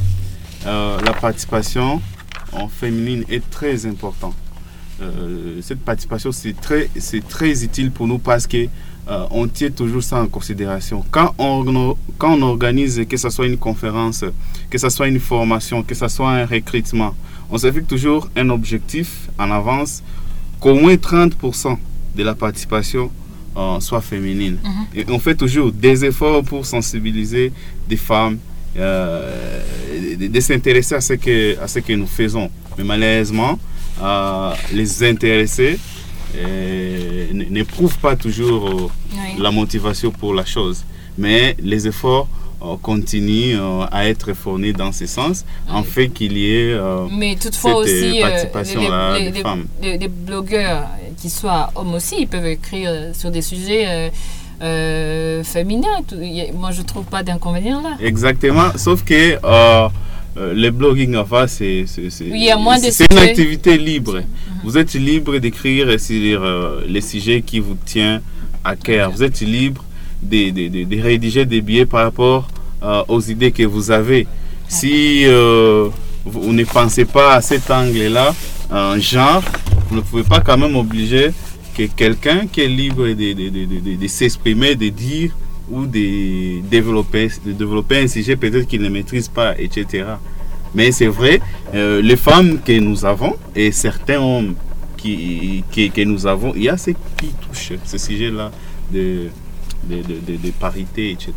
[0.65, 2.01] euh, la participation
[2.51, 4.35] en féminine est très importante.
[5.01, 8.67] Euh, cette participation, c'est très, c'est très utile pour nous parce que
[9.09, 11.03] euh, on tient toujours ça en considération.
[11.11, 14.23] Quand on, quand on organise, que ce soit une conférence,
[14.69, 17.13] que ce soit une formation, que ce soit un recrutement,
[17.51, 20.01] on se fixe toujours un objectif en avance
[20.59, 21.77] qu'au moins 30%
[22.15, 23.11] de la participation
[23.57, 24.57] euh, soit féminine.
[24.95, 27.51] Et on fait toujours des efforts pour sensibiliser
[27.89, 28.37] des femmes,
[28.77, 29.61] euh,
[30.17, 32.49] de, de s'intéresser à, ce que, à ce que nous faisons.
[32.77, 33.59] Mais malheureusement,
[34.73, 35.77] les intéressés
[37.49, 39.41] n'éprouvent pas toujours euh, Oui.
[39.41, 40.83] la motivation pour la chose.
[41.17, 42.27] Mais les efforts
[42.63, 46.73] euh, continuent euh, à être fournis dans ce sens, en fait qu'il y ait...
[46.73, 49.65] euh, Mais toutefois cette, euh, aussi, participation-là les, des les- femmes.
[49.81, 50.87] les blogueurs
[51.19, 54.11] qui soient hommes aussi, ils peuvent écrire sur des sujets
[55.43, 56.01] féminins.
[56.07, 57.91] Tout- il y a- Moi, je trouve pas d'inconvénient là.
[58.01, 59.37] Exactement, sauf que
[60.37, 61.85] euh, le blogging, enfin, c'est
[63.11, 64.21] une activité libre.
[64.63, 68.21] Vous êtes libre d'écrire sur euh, les sujets qui vous tiennent
[68.63, 69.11] à cœur.
[69.11, 69.83] Vous êtes libre
[70.21, 72.47] de, de- de- de rédiger des billets par rapport
[72.83, 74.25] euh, aux idées que vous avez.
[74.67, 75.89] Si euh,
[76.25, 78.33] vous, ne pensez pas à cet angle-là,
[78.71, 79.43] un genre,
[79.89, 81.31] vous ne pouvez pas quand même obliger
[81.77, 85.31] que quelqu'un qui est libre de s'exprimer, de dire
[85.69, 90.05] ou de développer, de développer un sujet peut-être qu'il ne maîtrise pas, etc.
[90.75, 91.39] Mais c'est vrai,
[91.73, 94.55] euh, les femmes que nous avons et certains hommes
[94.97, 98.51] qui, qui- que nous avons, il y a ce qui touchent ce sujet-là
[98.91, 99.29] de-
[99.89, 101.33] de- de parité, etc.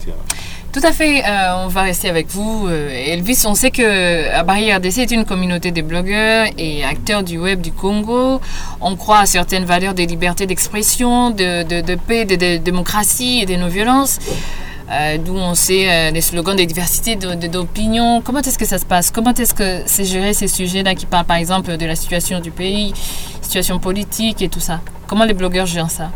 [0.79, 2.67] Tout à fait, euh, on va rester avec vous.
[2.69, 7.23] euh, Elvis, on sait que à Barrière RDC est une communauté de blogueurs et acteurs
[7.23, 8.43] du web du Congo.
[8.83, 14.19] On croit à certaines valeurs de liberté d'expression, de, paix, de, démocratie et de non-violence.
[14.93, 18.21] Euh, D'où on sait euh, les slogans de diversité de- de- d'opinion.
[18.23, 19.11] Comment est-ce que ça se passe?
[19.11, 22.51] Comment est-ce que c'est géré ces sujets-là qui parlent par exemple de la situation du
[22.51, 22.93] pays,
[23.41, 24.81] situation politique et tout ça?
[25.07, 26.11] Comment les blogueurs gèrent ça?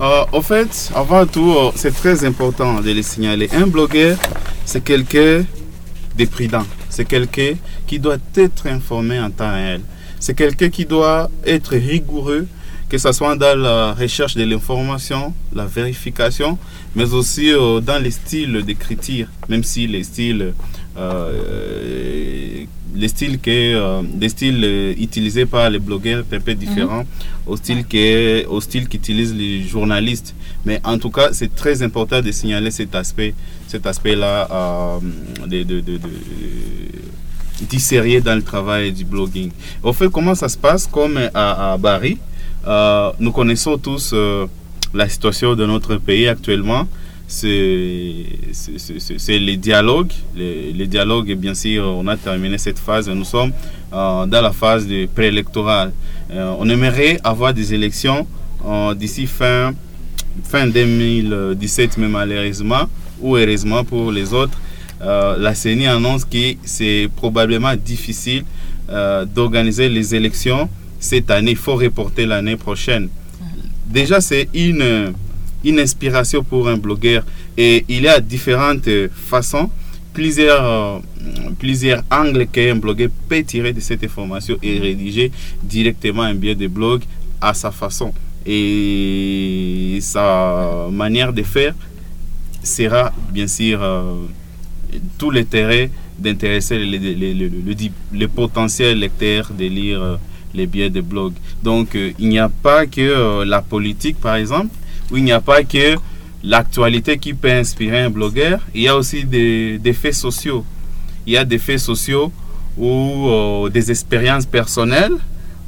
[0.00, 3.50] Euh, au fait, avant tout, euh, c'est très important de le signaler.
[3.52, 4.16] Un blogueur,
[4.64, 5.44] c'est quelqu'un
[6.16, 6.64] de prudent.
[6.88, 7.52] C'est quelqu'un
[7.86, 9.82] qui doit être informé en temps réel.
[10.18, 12.46] c'est quelqu'un qui doit être rigoureux,
[12.88, 16.56] que ce soit dans la recherche de l'information, la vérification,
[16.94, 20.54] mais aussi euh, dans les styles d'écriture, même si les styles,
[22.94, 27.04] les styles, que, euh, les styles euh, utilisés par les blogueurs sont un peu différents
[27.46, 30.34] au style que, au style qu'utilisent les journalistes.
[30.64, 33.34] Mais en tout cas, c'est très important de signaler cet aspect,
[33.66, 35.98] cet aspect-là euh, de, de,
[38.20, 39.50] dans le travail du blogging.
[39.82, 40.86] Au fait, comment ça se passe?
[40.86, 42.18] Comme à, à Bari,
[42.66, 44.46] euh, nous connaissons tous euh,
[44.94, 46.86] la situation de notre pays actuellement.
[47.32, 48.26] C'est
[49.38, 50.12] les dialogues.
[50.34, 53.08] Les, les dialogues, et bien sûr, on a terminé cette phase.
[53.08, 53.52] Nous sommes
[53.92, 55.92] euh, dans la phase de préélectorale.
[56.32, 58.26] Euh, on aimerait avoir des élections
[58.66, 59.72] euh, d'ici fin,
[60.44, 62.88] fin 2017, mais malheureusement,
[63.20, 64.58] ou heureusement pour les autres,
[65.00, 68.44] euh, la CENI annonce que c'est probablement difficile
[69.32, 71.52] d'organiser les élections cette année.
[71.52, 73.08] Il faut reporter l'année prochaine.
[73.86, 75.12] Déjà, c'est une,
[75.64, 77.24] une inspiration pour un blogueur
[77.56, 79.70] et il y a différentes euh, façons,
[80.12, 80.98] plusieurs, euh,
[81.58, 85.30] plusieurs angles qu'un blogueur peut tirer de cette information et rédiger
[85.62, 87.02] directement un billet de blog
[87.40, 88.12] à sa façon.
[88.46, 91.74] Et sa manière de faire
[92.62, 94.14] sera bien sûr euh,
[95.18, 100.18] tout l'intérêt d'intéresser les, les, les, les- le- le potentiel lecteur de lire
[100.52, 101.32] les biais de blog.
[101.62, 104.74] Donc il n'y a pas que la politique par exemple,
[105.10, 105.96] ou il n'y a pas que
[106.42, 110.64] l'actualité qui peut inspirer un blogueur, il y a aussi des, faits sociaux.
[111.26, 112.32] Il y a des faits sociaux
[112.76, 115.16] ou euh, des expériences personnelles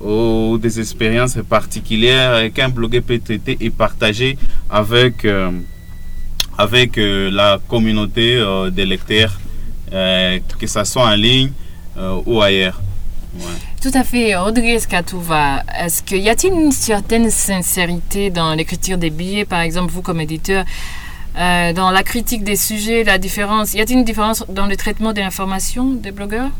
[0.00, 4.38] ou des expériences particulières qu'un blogueur peut traiter et partager
[4.70, 5.50] avec, euh,
[6.58, 9.38] euh, la communauté des lecteurs,
[9.90, 11.52] que ce soit en ligne
[12.26, 12.80] ou ailleurs.
[13.80, 14.34] Tout à fait.
[14.36, 19.90] Rodriguez Catouva, est-ce qu'il y a-t-il une certaine sincérité dans l'écriture des billets, par exemple,
[19.92, 20.64] vous comme éditeur,
[21.38, 25.12] euh, dans la critique des sujets, la différence Y a-t-il une différence dans le traitement
[25.14, 26.50] de l'information des blogueurs?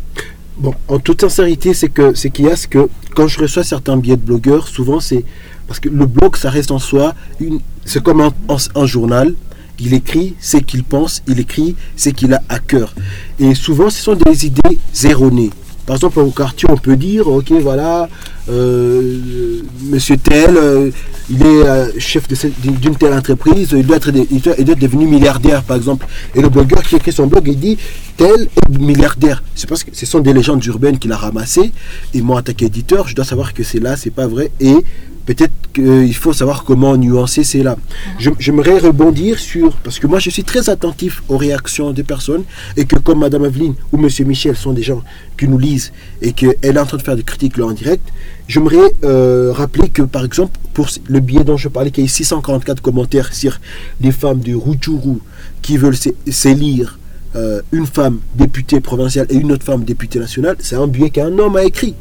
[0.57, 3.65] Bon, en toute sincérité, c'est que c'est qu'il y a ce que quand je reçois
[3.65, 5.25] certains billets de blogueurs, souvent c'est
[5.67, 9.35] parce que le blog, ça reste en soi une, c'est comme un, un- un journal.
[9.79, 12.95] Il écrit ce qu'il pense, il écrit ce qu'il a à cœur.
[13.41, 15.51] Et souvent, ce sont des idées erronées.
[15.87, 18.09] Par exemple, au quartier, on peut dire, ok, voilà,
[18.49, 20.91] euh, Monsieur tel, euh,
[21.29, 26.07] il est euh, chef d'une telle entreprise, il doit, être, devenu milliardaire, par exemple.
[26.35, 27.79] Et le blogueur qui écrit son blog, il dit,
[28.17, 29.43] tel est milliardaire.
[29.55, 31.73] C'est parce que ce sont des légendes urbaines qu'il a ramassées.
[32.15, 32.53] Et moi, en tant
[33.07, 34.51] je dois savoir que c'est là, c'est pas vrai.
[35.27, 37.43] Peut-être qu'il faut savoir comment nuancer.
[38.19, 42.45] Je- J'aimerais rebondir sur, parce que moi je suis très attentif aux réactions des personnes
[42.77, 45.03] et que comme Madame Aveline ou Monsieur Michel sont des gens
[45.39, 48.07] qui nous lisent et qu'elle est en train de faire des critiques là en direct,
[48.49, 52.09] j'aimerais euh, rappeler que par exemple pour le billet dont je parlais, qu'il y a
[52.09, 53.61] eu 644 commentaires sur
[54.01, 55.19] des femmes de Rutshuru
[55.63, 55.97] qui veulent
[56.29, 56.99] s'élire
[57.35, 61.39] euh, une femme députée provinciale et une autre femme députée nationale, c'est un billet qu'un
[61.39, 61.95] homme a écrit.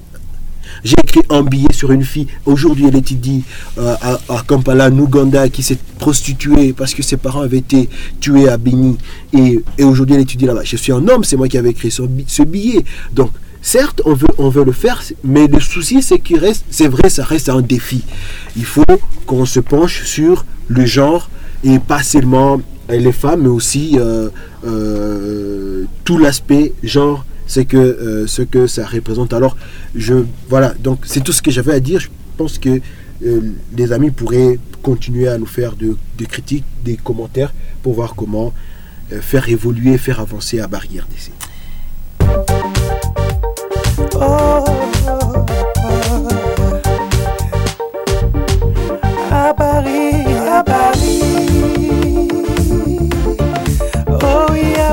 [0.84, 2.28] J'ai écrit un billet sur une fille.
[2.46, 3.44] Aujourd'hui, elle étudie
[3.78, 8.48] euh, à, Kampala, en Ouganda, qui s'est prostituée parce que ses parents avaient été tués
[8.50, 8.98] à Beni.
[9.34, 10.64] Et, et aujourd'hui, elle étudie là-bas.
[10.64, 12.84] Je suis un homme, c'est moi qui avais écrit ce, bi- ce billet.
[13.14, 13.32] Donc,
[13.62, 17.10] certes, on veut, on veut le faire, mais le souci, c'est qu'il reste, c'est vrai,
[17.10, 18.04] ça reste un défi.
[18.58, 18.84] Il faut
[19.26, 21.30] qu'on se penche sur le genre
[21.64, 24.30] et pas seulement euh, les femmes, mais aussi euh,
[26.04, 29.34] tout l'aspect genre c'est que euh, ce que ça représente.
[29.34, 29.58] Alors,
[29.94, 30.16] je
[30.48, 32.00] voilà, donc c'est tout ce que j'avais à dire.
[32.00, 32.74] Je pense que
[33.26, 33.42] euh,
[33.80, 38.54] les amis pourraient continuer à nous faire de- des critiques, des commentaires pour voir comment
[39.12, 41.34] euh, faire évoluer, faire avancer à barrière d'essai.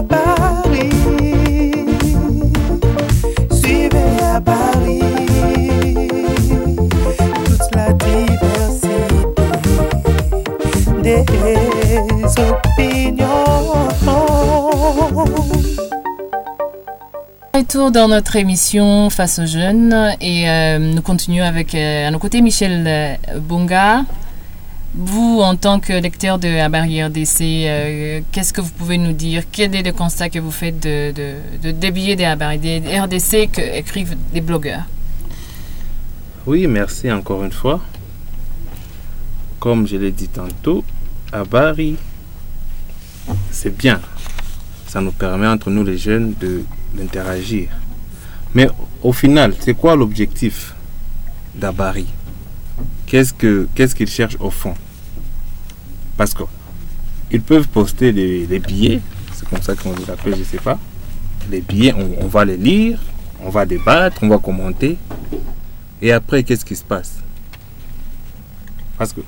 [0.01, 0.38] à.
[17.55, 22.19] Retour dans notre émission Face aux jeunes et euh, nous continuons avec euh, à nos
[22.19, 24.05] côtés Michel euh, Bonga.
[25.01, 29.13] Vous, en tant que lecteur de la barrière d'essai, euh, qu'est-ce que vous pouvez nous
[29.13, 29.45] dire?
[29.53, 32.81] Quel est le constat que vous faites de, de, de, des billets de la des
[32.81, 34.87] RDC que écrivent des blogueurs?
[36.49, 37.81] Oui, merci encore une fois.
[39.61, 40.85] Comme je l'ai dit tantôt,
[41.33, 41.95] à Bari,
[43.53, 44.01] c'est bien.
[44.89, 46.35] Ça nous permet entre nous les jeunes
[46.93, 47.69] d'interagir.
[48.53, 48.69] Mais
[49.01, 50.75] au final, c'est quoi l'objectif
[51.55, 52.09] d'Abari,
[53.07, 54.75] qu'est-ce que qu'est-ce qu'ils cherchent au fond?
[56.19, 56.43] Parce que
[57.31, 59.01] ils peuvent poster des, des billets,
[59.33, 60.79] c'est comme ça qu'on les appelle, je sais pas.
[61.51, 62.99] Les billets, on, on va les lire,
[63.43, 64.99] on va débattre, on va commenter.
[66.03, 67.21] Et après, qu'est-ce qui se passe?
[68.99, 69.21] Parce que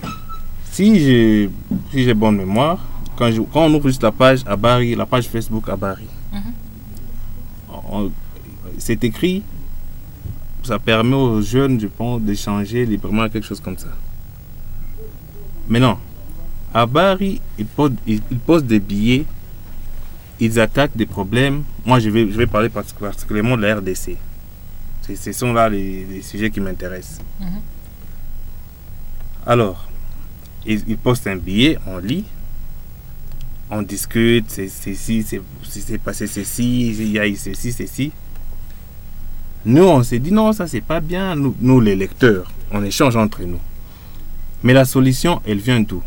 [0.73, 1.51] si j'ai
[1.93, 2.79] si j'ai bonne mémoire,
[3.17, 6.07] quand, je- quand on ouvre juste la page à Barry, la page Facebook à Barry,
[6.33, 8.11] Mhm.
[8.79, 9.43] c'est écrit,
[10.63, 13.89] ça permet aux jeunes, je pense, d'échanger librement quelque chose comme ça.
[15.69, 15.99] Mais non,
[16.73, 19.25] à Barry, ils posent, ils, ils posent des billets,
[20.39, 21.63] ils attaquent des problèmes.
[21.85, 24.17] Moi, je vais, je vais parler partic- particulièrement de la RDC.
[25.15, 27.19] Ce sont là les, les sujets qui m'intéressent.
[27.41, 27.47] Mhm.
[29.47, 29.89] Alors,
[30.65, 32.25] ils, ils postent un billet, on lit,
[33.71, 35.25] on discute, c'est ceci,
[35.69, 38.13] c'est passé ceci, il y a ceci, ceci.
[39.65, 41.35] Nous, on s'est dit non, ça c'est pas bien.
[41.35, 43.59] Nous, nous, les lecteurs, on échange entre nous.
[44.63, 46.03] Mais la solution, elle vient d'où?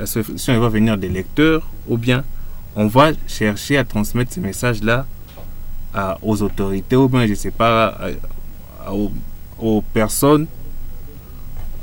[0.00, 2.24] La solution, elle va venir des lecteurs ou bien
[2.74, 5.04] on va chercher à transmettre ces messages-là
[6.22, 8.08] aux autorités ou bien, je sais pas, à-
[8.86, 9.12] à- aux,
[9.58, 10.46] aux personnes,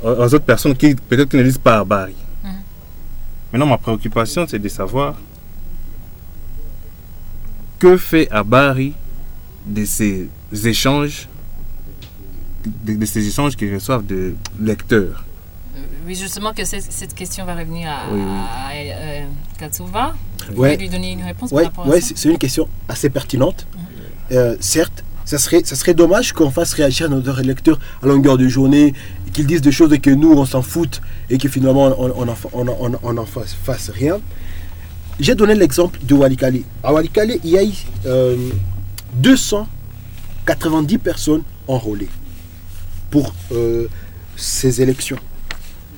[0.02, 2.14] aux aux autres personnes qui peut-être ne lisent pas à Bari.
[2.42, 2.50] Mhm.
[3.52, 5.14] Maintenant, ma préoccupation, c'est de savoir
[7.78, 8.94] que fait Abari
[9.64, 10.28] de ces
[10.64, 11.28] échanges,
[12.66, 15.24] de, de ces échanges qu'ils reçoivent de lecteurs.
[15.78, 18.90] Euh, Oui, justement, que cette, question va revenir à, Oui, oui.
[18.90, 19.26] à, euh,
[19.58, 20.14] Katsuva.
[20.52, 20.76] Vous Ouais.
[20.76, 23.66] lui donner une réponse Ouais, par rapport ouais, à ça c'est une question assez pertinente.
[24.32, 28.48] Euh, certes, ça serait, ça serait dommage qu'on fasse réagir nos lecteurs à longueur de
[28.48, 28.94] journée,
[29.34, 32.28] qu'ils disent des choses et que nous, on s'en fout et que finalement, on on
[32.28, 32.66] en fa- on
[33.02, 34.18] on fasse, fasse rien.
[35.20, 36.60] J'ai donné l'exemple de Walikale.
[36.82, 37.72] À Walikale, il y a eu
[38.06, 38.36] euh,
[39.14, 42.08] 290 personnes enrôlées
[43.10, 43.34] pour
[44.36, 45.18] ces élections.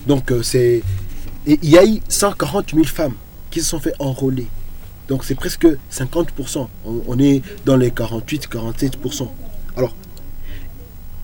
[0.07, 0.83] Donc, euh, c'est.
[1.47, 3.15] Il y a eu 140 000 femmes
[3.51, 4.47] qui se sont fait enrôler.
[5.11, 6.69] Donc c'est presque 50%.
[6.85, 9.29] On, est dans les 48-47%.
[9.77, 9.95] Alors,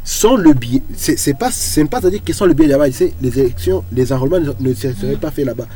[0.03, 1.51] sans le billet, c'est pas,
[1.89, 4.93] pas à dire que sans le billet là-bas, les élections, les enrôlements ne, ne se
[4.93, 5.67] seraient pas faits là-bas.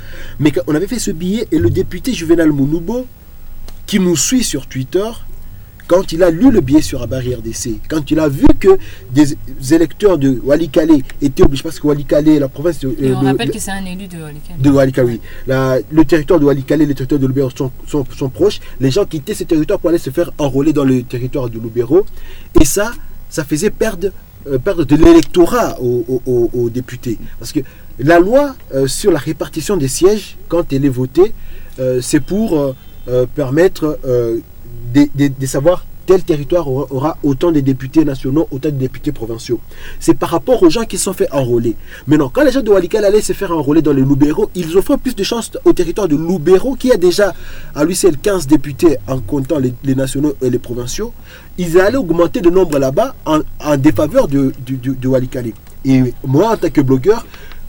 [0.40, 3.06] Mais on avait fait ce billet et le député Juvenal Mounoubo,
[3.86, 5.08] qui nous suit sur Twitter,
[5.90, 8.78] quand il a lu le billet sur Abari RDC, quand il a vu que
[9.12, 9.36] des
[9.74, 13.26] électeurs de Walikale étaient obligés, parce que Walikale, la province de, Et euh, on le-
[13.26, 14.56] rappelle le- que c'est un élu de Walikale.
[14.60, 15.20] de Walikale, oui.
[15.48, 18.60] La- le territoire de Walikale et le territoire de Lubero sont, sont, sont proches.
[18.78, 22.06] Les gens quittaient ce territoire pour aller se faire enrôler dans le territoire de Lubero.
[22.60, 22.92] Et ça,
[23.28, 24.10] ça faisait perdre,
[24.46, 27.18] euh, perdre de l'électorat aux, aux- aux- aux députés.
[27.40, 27.60] Parce que
[27.98, 31.32] la loi euh, sur la répartition des sièges, quand elle est votée,
[31.80, 32.76] euh, c'est pour
[33.34, 33.98] permettre
[34.92, 39.60] de, savoir tel territoire aura, autant de députés nationaux, autant de députés provinciaux.
[40.00, 41.76] C'est par rapport aux gens qui sont fait enrôler.
[42.06, 44.96] Maintenant, quand les gens de Walikale allaient se faire enrôler dans le Loubero, ils offraient
[44.96, 47.32] plus de chances au territoire de Loubero, qui a déjà
[47.74, 51.12] à lui seul 15 députés en comptant les, les nationaux et les provinciaux.
[51.58, 55.52] Ils allaient augmenter le nombre là-bas en, défaveur de, de, de- Walikale.
[55.84, 57.26] Et moi, en tant que blogueur,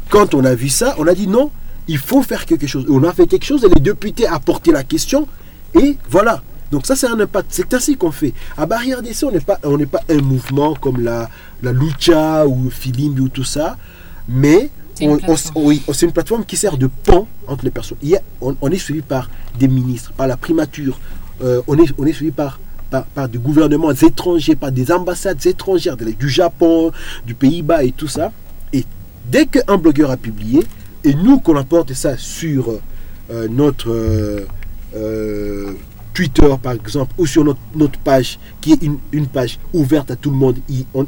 [0.10, 1.52] quand on a vu ça, on a dit non,
[1.88, 2.86] il faut faire quelque chose.
[2.90, 5.28] On a fait quelque chose et les députés a porté la question
[5.76, 6.42] et voilà.
[6.72, 7.48] Donc ça c'est un impact.
[7.52, 8.34] C'est ainsi qu'on fait.
[8.58, 11.30] À Barrière DC, on n'est pas, on n'est pas un mouvement comme la,
[11.62, 13.78] la Lucha ou Filimbi ou tout ça,
[14.28, 15.20] mais C'est une
[15.56, 17.98] oui, une plateforme qui sert de pont entre les personnes.
[18.02, 19.30] Il y a- on, on est suivi par
[19.60, 21.00] des ministres, par la primature,
[21.44, 25.46] euh, on, est, on est suivi par, par, par des gouvernements étrangers, par des ambassades
[25.46, 26.92] étrangères, du Japon,
[27.26, 28.32] du Pays-Bas et tout ça.
[28.74, 28.86] Et
[29.30, 30.64] dès qu'un blogueur a publié,
[31.04, 32.70] et nous qu'on apporte ça sur
[33.32, 33.90] euh, notre
[34.96, 35.74] euh,
[36.14, 40.30] Twitter par exemple, ou sur notre, page, qui est une, une page ouverte à tout
[40.32, 40.60] le monde,
[40.94, 41.08] on,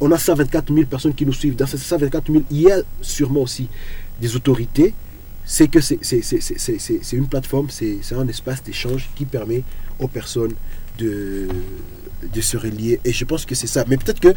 [0.00, 1.56] on a 124 000 personnes qui nous suivent.
[1.56, 3.68] Dans ces 124 000, il y a sûrement aussi
[4.20, 4.94] des autorités.
[5.44, 9.64] C'est que c'est une plateforme, c'est c'est un espace d'échange qui permet
[9.98, 10.54] aux personnes
[10.98, 11.48] de,
[12.32, 13.00] de se relier.
[13.04, 13.84] Et je pense que c'est ça.
[13.88, 14.34] Mais peut-être que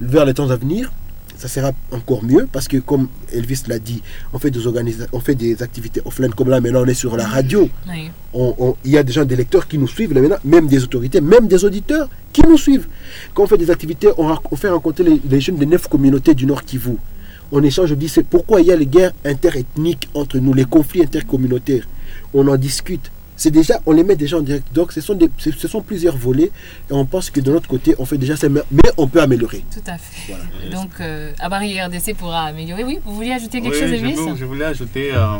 [0.00, 0.92] vers les temps à venir,
[1.36, 5.20] ça sera encore mieux parce que comme Elvis l'a dit, on fait des organisa- on
[5.20, 7.68] fait des activités offline comme là maintenant on est sur la radio.
[7.88, 8.10] Oui.
[8.32, 10.82] On- on- il y a déjà des lecteurs qui nous suivent là maintenant, même des
[10.82, 12.86] autorités, même des auditeurs qui nous suivent.
[13.34, 16.46] Quand on fait des activités, on, fait rencontrer les, les jeunes des neuf communautés du
[16.46, 16.96] Nord Kivu.
[17.52, 20.64] On échange, on dit c'est pourquoi il y a les guerres interethniques entre nous, les
[20.64, 21.86] conflits intercommunautaires.
[22.34, 23.10] On en discute.
[23.36, 24.66] C'est déjà, on les met déjà en direct.
[24.72, 26.50] Donc ce sont, des, ce ce sont plusieurs volets
[26.90, 28.62] et on pense que de notre côté, on fait déjà ça, mais
[28.96, 29.62] on peut améliorer.
[29.70, 30.34] Tout à fait.
[30.70, 32.84] Donc, euh, Abari RDC pourra améliorer.
[32.84, 35.38] Oui, vous vouliez ajouter quelque Oui, chose, je, Elvis veux- je voulais ajouter euh,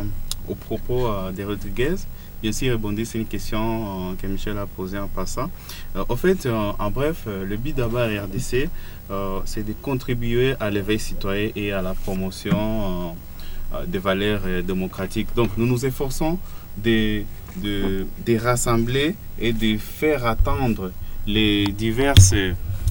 [0.49, 1.95] au propos euh, des Rodriguez
[2.43, 5.51] bien sûr rebondir sur une question euh, que Michel a posée en passant.
[5.97, 8.69] Euh, en fait, euh, en bref, euh, le but d'abord RDC,
[9.11, 13.15] euh, c'est de contribuer à l'éveil citoyen et à la promotion
[13.73, 15.29] euh, euh, des valeurs euh, démocratiques.
[15.35, 16.39] Donc, nous nous efforçons
[16.77, 17.23] de,
[17.63, 18.07] de,
[18.39, 20.93] rassembler et de faire attendre
[21.27, 22.35] les diverses,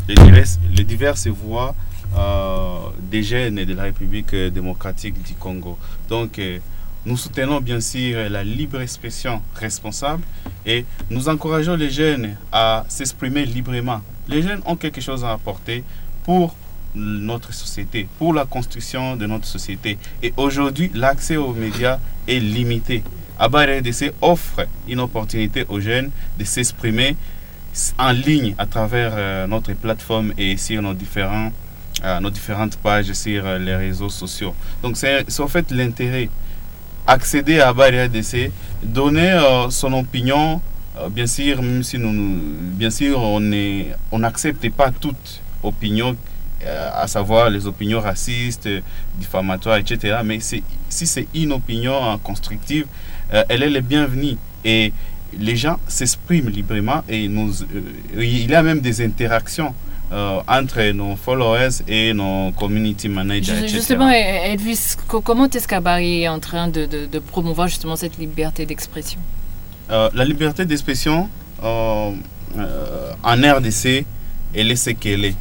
[0.08, 1.76] les diverses, voix
[2.18, 5.78] euh, des jeunes de la République démocratique du Congo.
[6.10, 6.60] Donc, euh,
[7.06, 10.24] nous soutenons bien sûr la libre expression responsable
[10.66, 14.02] et nous encourageons les jeunes à s'exprimer librement.
[14.28, 15.84] Les jeunes ont quelque chose à apporter
[16.24, 16.56] pour
[16.96, 19.98] notre société, pour la construction de notre société.
[20.24, 23.04] Et aujourd'hui, l'accès aux médias est limité.
[23.38, 26.10] Abba RDC offre une opportunité aux jeunes
[26.40, 27.16] de s'exprimer
[27.98, 31.52] en ligne à travers euh, notre plateforme et sur nos, différents,
[32.04, 34.56] euh, nos différentes pages sur euh, les réseaux sociaux.
[34.82, 36.30] Donc c'est en fait l'intérêt.
[37.08, 40.60] Accéder à Abba RDC, donner son opinion,
[41.12, 42.42] bien sûr, même si nous,
[42.74, 46.18] bien sûr, on n'accepte pas toute opinion,
[46.66, 48.68] à savoir les opinions racistes,
[49.20, 50.18] diffamatoires, etc.
[50.26, 52.88] Mais si c'est une opinion constructive,
[53.34, 54.38] euh, elle est la bienvenue.
[54.64, 54.92] Et
[55.38, 57.82] les gens s'expriment librement et nous, euh,
[58.24, 59.74] il y a même des interactions
[60.12, 63.68] euh, entre nos followers et nos community managers.
[63.68, 68.18] Justement, Elvis, co- comment est-ce qu'Abari est en train de, de- de promouvoir justement cette
[68.18, 69.20] liberté d'expression?
[69.92, 71.30] Euh, la liberté d'expression
[71.64, 72.12] euh,
[73.24, 74.06] en RDC,
[74.54, 75.36] elle est ce qu'elle est.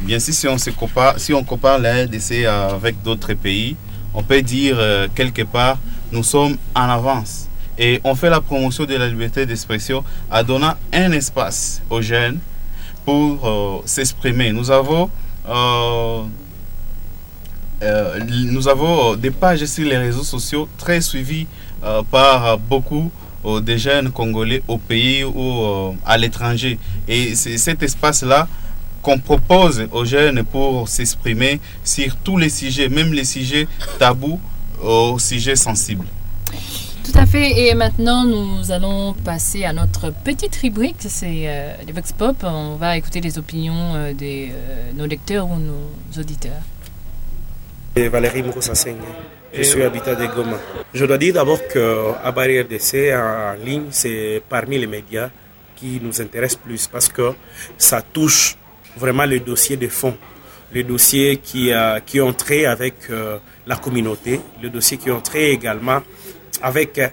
[0.00, 3.76] Bien sûr, si on, se compare, si on compare la RDC avec d'autres pays,
[4.12, 4.76] on peut dire
[5.14, 5.78] quelque part,
[6.12, 7.48] nous sommes en avance.
[7.78, 12.38] Et on fait la promotion de la liberté d'expression en donnant un espace aux jeunes
[13.04, 14.52] pour euh, s'exprimer.
[14.52, 15.10] Nous avons,
[15.48, 16.22] euh,
[17.82, 21.46] euh, nous avons des pages sur les réseaux sociaux très suivies
[22.10, 23.12] par beaucoup
[23.60, 26.78] des jeunes congolais au pays ou à l'étranger.
[27.06, 28.48] Et c'est cet espace-là
[29.02, 34.40] qu'on propose aux jeunes pour s'exprimer sur tous les sujets, même les sujets tabous
[34.84, 36.06] aux sujets sensibles.
[37.04, 37.66] Tout à fait.
[37.68, 40.96] Et maintenant, nous allons passer à notre petite rubrique.
[40.98, 42.36] C'est euh, les Vox Pop.
[42.42, 46.62] On va écouter les opinions euh, de nos lecteurs ou nos auditeurs.
[47.96, 48.96] Et Valérie Mouroussaseng.
[49.56, 50.58] Je suis habitant de Goma.
[50.92, 55.30] Je dois dire d'abord que Abari RDC en ligne, c'est parmi les médias
[55.76, 57.32] qui nous intéressent plus parce que
[57.78, 58.56] ça touche
[58.96, 60.16] vraiment le dossier de fond,
[60.72, 61.70] le dossier qui,
[62.04, 66.00] qui ont trait avec euh, la communauté, le dossier qui ont trait également
[66.62, 67.08] avec euh,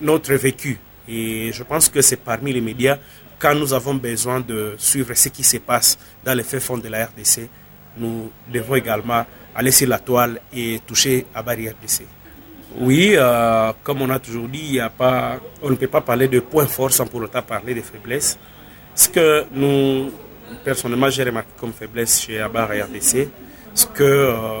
[0.00, 0.78] notre vécu.
[1.08, 2.98] Et je pense que c'est parmi les médias,
[3.38, 6.88] quand nous avons besoin de suivre ce qui se passe dans les faits fonds de
[6.88, 7.48] la RDC,
[7.96, 9.24] nous devons également
[9.54, 12.02] aller sur la toile et toucher à barrière RDC.
[12.80, 16.28] Oui, euh, comme on a toujours dit, y a pas, on ne peut pas parler
[16.28, 18.38] de points forts sans pour autant parler de faiblesses.
[18.94, 20.10] Ce que nous,
[20.64, 23.28] personnellement, j'ai remarqué comme faiblesse chez Abar et RDC,
[23.74, 24.60] c'est que euh,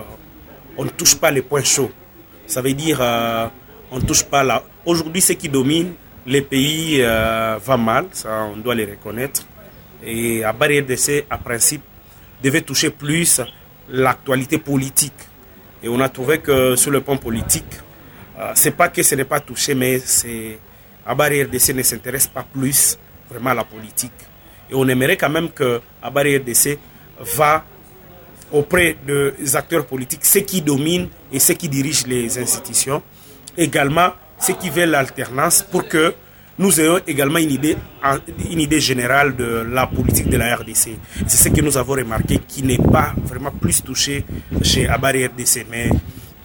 [0.78, 1.90] on ne touche pas les points chauds.
[2.46, 3.48] Ça veut dire, euh,
[3.90, 4.62] on ne touche pas là.
[4.86, 5.92] Aujourd'hui, ce qui domine,
[6.24, 9.42] les pays euh, va mal, ça, on doit les reconnaître.
[10.02, 11.82] Et Abar et RDC, à principe,
[12.42, 13.40] devait toucher plus
[13.90, 15.12] l'actualité politique.
[15.82, 17.74] Et on a trouvé que sur le plan politique,
[18.38, 20.58] euh, c'est pas que ce n'est pas touché, mais c'est
[21.04, 22.96] Abari RDC ne s'intéresse pas plus
[23.28, 24.12] vraiment à la politique.
[24.70, 26.78] Et on aimerait quand même que Abari RDC
[27.36, 27.64] va
[28.52, 33.02] auprès des acteurs politiques, ceux qui dominent et ceux qui dirigent les institutions,
[33.56, 36.14] également ceux qui veulent l'alternance pour que
[36.58, 40.98] nous ayons également une idée, générale de la politique de la RDC.
[41.26, 44.24] C'est ce que nous avons remarqué qui n'est pas vraiment plus touché
[44.62, 45.66] chez Abari RDC.
[45.70, 45.88] Mais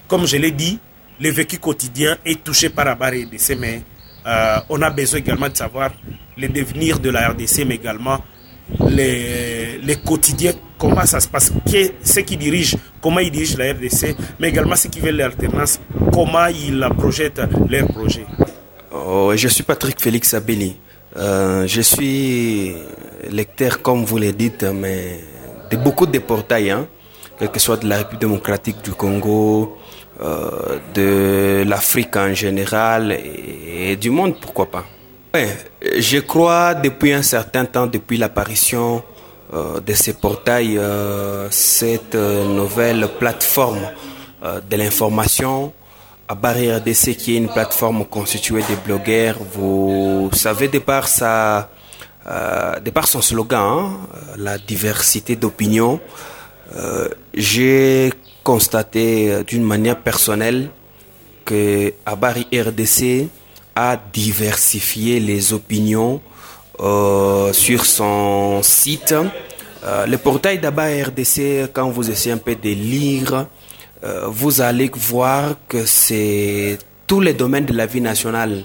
[0.08, 0.78] comme je l'ai dit,
[1.20, 3.82] le vécu quotidien est touché par Abari RDC, mais
[4.28, 5.90] euh, on a besoin également de savoir
[6.38, 8.20] le devenir de la RDC, mais également
[8.90, 13.74] les, les quotidiens, comment ça se passe, qui, ceux qui dirigent, comment ils dirigent la
[13.74, 15.80] RDC, mais également ceux qui veulent l'alternance,
[16.12, 18.26] comment ils projettent leurs projets.
[18.92, 20.78] Oh, je suis Patrick Félix Abeli.
[21.18, 22.74] Euh, je suis
[23.30, 25.20] lecteur, comme vous le dites, mais
[25.70, 26.88] de beaucoup de portails, hein,
[27.38, 29.78] quel que soit de la République démocratique du Congo,
[30.22, 34.86] euh, de l'Afrique en général et, du monde, pourquoi pas.
[35.36, 35.50] Ouais,
[35.98, 39.02] je crois depuis un certain temps, depuis l'apparition
[39.54, 43.82] euh, de ces portails, euh, cette nouvelle plateforme
[44.70, 45.74] de l'information
[46.28, 49.38] à Barrière DC qui est une plateforme constituée de blogueurs.
[49.54, 51.70] Vous savez, de par, sa,
[52.28, 54.00] euh, de par son slogan, hein,
[54.38, 56.00] la diversité d'opinions,
[56.76, 58.12] euh, j'ai
[58.44, 60.70] constaté d'une manière personnelle
[61.46, 63.28] que à RDC
[63.76, 66.22] à diversifier les opinions
[66.80, 69.14] euh, sur son site.
[69.84, 73.48] Euh, le portail d'Aba RDC, quand vous essayez un peu de lire,
[74.04, 78.64] euh, vous allez voir que c'est tous les domaines de la vie nationale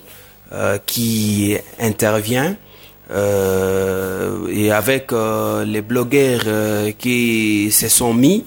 [0.86, 2.56] qui intervient.
[3.10, 8.46] Et avec les blogueurs qui se sont mis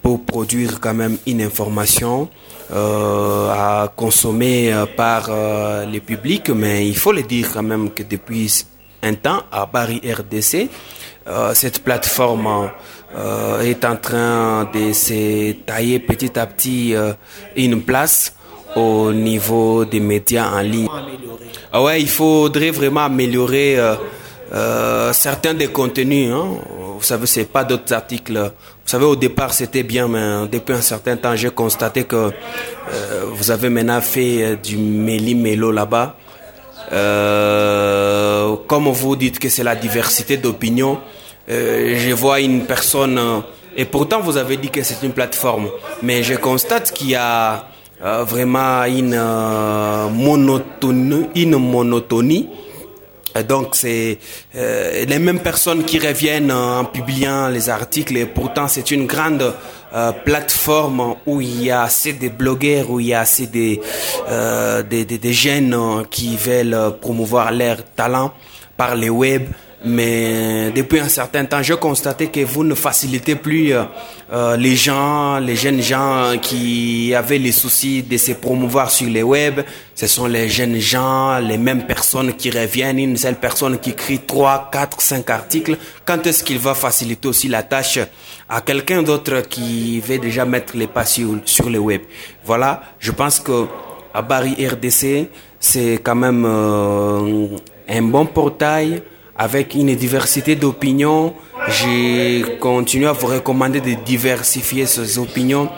[0.00, 2.30] pour produire quand même une information
[2.74, 8.02] à consommer euh, par euh, le public, mais il faut le dire quand même que
[8.02, 8.64] depuis
[9.02, 10.68] un temps à Paris RDC,
[11.28, 12.70] euh, cette plateforme
[13.16, 17.12] euh, est en train de se tailler petit à petit euh,
[17.56, 18.34] une place
[18.74, 20.88] au niveau des médias en ligne.
[21.72, 23.94] Ah ouais, il faudrait vraiment améliorer euh,
[24.52, 26.32] euh, certains des contenus.
[26.32, 26.46] hein.
[26.96, 28.52] Vous savez, c'est pas d'autres articles.
[28.84, 32.30] Vous savez, au départ, c'était bien, mais depuis un certain temps, j'ai constaté que euh,
[33.32, 36.16] vous avez maintenant fait euh, du méli-mélo là-bas.
[36.92, 40.98] Euh, comme vous dites que c'est la diversité d'opinions,
[41.48, 43.38] euh, je vois une personne, euh,
[43.76, 45.68] et pourtant vous avez dit que c'est une plateforme,
[46.02, 47.66] mais je constate qu'il y a
[48.02, 49.16] vraiment une,
[50.12, 52.48] monotonie, une monotonie.
[53.38, 54.18] Et donc c'est
[54.56, 59.06] euh, les mêmes personnes qui reviennent euh, en publiant les articles et pourtant c'est une
[59.06, 59.54] grande
[59.94, 63.78] euh, plateforme où il y a assez de blogueurs, où il y a assez de,
[64.28, 68.32] euh, de, de- de jeunes euh, qui veulent euh, promouvoir leur talent
[68.76, 69.44] par les web.
[69.84, 73.82] Mais depuis un certain temps, j'ai constaté que vous ne facilitez plus euh,
[74.32, 79.24] euh, les gens, les jeunes gens qui avaient les soucis de se promouvoir sur les
[79.24, 79.60] web.
[79.96, 84.20] Ce sont les jeunes gens, les mêmes personnes qui reviennent, une seule personne qui écrit
[84.20, 85.76] 3, 4, 5 articles.
[86.04, 87.98] Quand est-ce qu'il va faciliter aussi la tâche
[88.48, 92.02] à quelqu'un d'autre qui veut déjà mettre les pas sur, sur le web?
[92.44, 93.66] Voilà, je pense que
[94.14, 95.28] à Bari RDC,
[95.58, 97.46] c'est quand même euh,
[97.88, 99.02] un bon portail
[99.36, 101.34] avec une diversité d'opinions.
[101.68, 105.68] J'ai continué à vous recommander de diversifier ces opinions,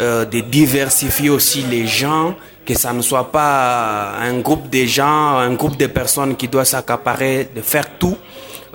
[0.00, 2.34] euh, de diversifier aussi les gens,
[2.66, 6.64] que ça ne soit pas un groupe de gens, un groupe de personnes qui doit
[6.64, 8.16] s'accaparer, de faire tout.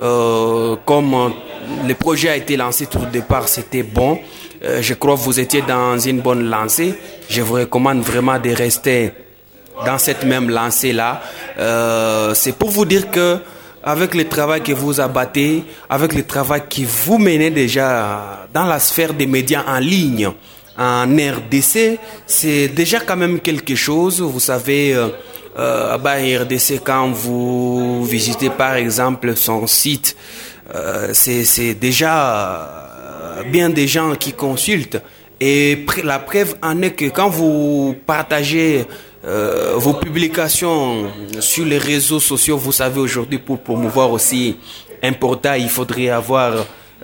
[0.02, 1.28] Euh, comme euh,
[1.86, 4.18] le projet a été lancé tout au départ, c'était bon.
[4.64, 6.94] Euh, je crois que vous étiez dans une bonne lancée.
[7.28, 9.12] Je vous recommande vraiment de rester
[9.84, 11.20] dans cette même lancée-là.
[11.58, 13.38] Euh, c'est pour vous dire que
[13.84, 18.78] avec le travail que vous abattez, avec le travail que vous menez déjà dans la
[18.78, 20.30] sphère des médias en ligne,
[20.76, 24.20] en RDC, c'est déjà quand même quelque chose.
[24.20, 25.08] Vous savez, euh,
[25.58, 30.16] euh, bah, RDC, quand vous visitez par exemple son site,
[30.74, 35.00] euh, c'est déjà euh, bien des gens qui consultent.
[35.40, 38.86] Et la preuve en est que quand vous partagez
[39.26, 41.10] euh, vos publications
[41.40, 44.56] sur les réseaux sociaux, vous savez aujourd'hui pour promouvoir aussi
[45.02, 46.52] un portail, il faudrait avoir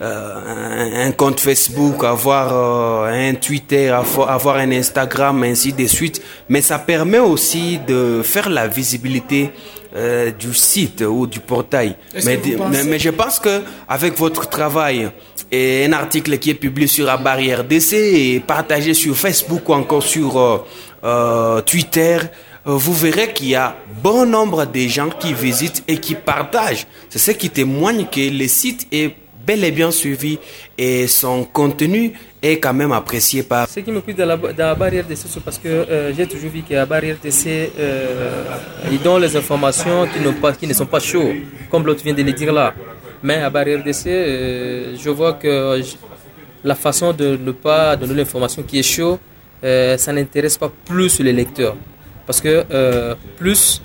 [0.03, 5.87] euh, un, un compte Facebook, avoir euh, un Twitter, avo- avoir un Instagram, ainsi de
[5.87, 6.23] suite.
[6.49, 9.51] Mais ça permet aussi de faire la visibilité
[9.95, 11.97] euh, du site ou du portail.
[12.25, 12.39] Mais,
[12.71, 15.11] mais, mais je pense que avec votre travail
[15.53, 19.73] et un article qui est publié sur la barrière DC et partagé sur Facebook ou
[19.75, 20.65] encore sur
[21.05, 22.19] euh, Twitter,
[22.67, 26.87] euh, vous verrez qu'il y a bon nombre de gens qui visitent et qui partagent.
[27.09, 29.15] C'est ce qui témoigne que le site est
[29.47, 30.39] bel et bien suivi
[30.77, 35.05] et son contenu est quand même apprécié par Ce qui me plaît dans la, barrière
[35.05, 37.47] DC, c'est parce que euh, j'ai toujours vu qu'à la barrière DC,
[37.79, 38.45] euh,
[38.91, 41.37] ils donnent les informations qui, ne sont pas chaudes,
[41.71, 42.75] comme l'autre vient de le dire là.
[43.23, 45.81] Mais à barrière DC, je vois que
[46.63, 49.19] la façon de ne pas donner l'information qui est chaude,
[49.63, 51.77] euh, ça n'intéresse pas plus les lecteurs.
[52.27, 53.83] Parce que euh, plus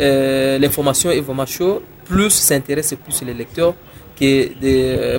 [0.00, 3.74] euh, l'information est vraiment chaude, plus ça intéresse plus les lecteurs.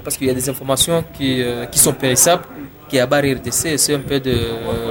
[0.03, 1.43] Parce qu'il y a des informations qui,
[1.74, 2.43] sont périssables,
[2.89, 4.36] qui à barrière c'est un peu de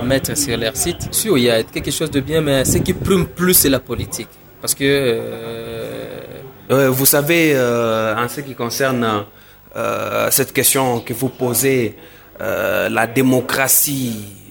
[0.04, 1.12] mettre sur leur site.
[1.12, 3.80] Sûr, il y a quelque chose de bien, mais ce qui prime plus, c'est la
[3.80, 4.28] politique.
[4.60, 5.18] Parce que
[6.68, 9.24] vous savez, en ce qui concerne
[10.30, 11.96] cette question que vous posez,
[12.38, 14.45] la démocratie,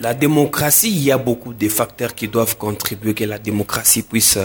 [0.00, 4.38] la démocratie, il y a beaucoup de facteurs qui doivent contribuer que la démocratie puisse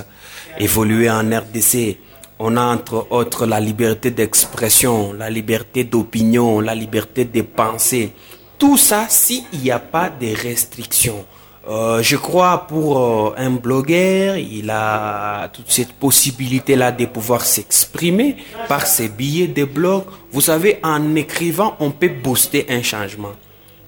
[0.57, 1.97] évoluer en RDC.
[2.39, 8.11] On a entre autres la liberté d'expression, la liberté d'opinion, la liberté de penser.
[8.57, 11.25] Tout ça s'il n'y a pas de restrictions.
[11.67, 18.35] Euh, je crois pour euh, un blogueur, il a toute cette possibilité-là de pouvoir s'exprimer
[18.67, 20.03] par ses billets de blog.
[20.33, 23.31] Vous savez, en écrivant, on peut booster un changement.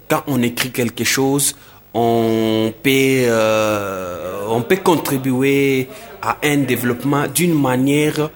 [0.10, 1.56] Quand on écrit quelque chose,
[1.93, 5.88] on peut, euh, on peut contribuer
[6.22, 8.30] à un développement d'une manière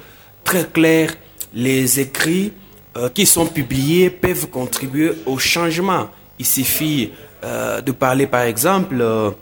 [0.43, 1.13] très claire.
[1.53, 2.53] Les écrits
[2.95, 6.09] euh, qui sont publiés peuvent contribuer au changement.
[6.37, 7.11] Il suffit
[7.43, 9.33] euh, de parler par exemple de,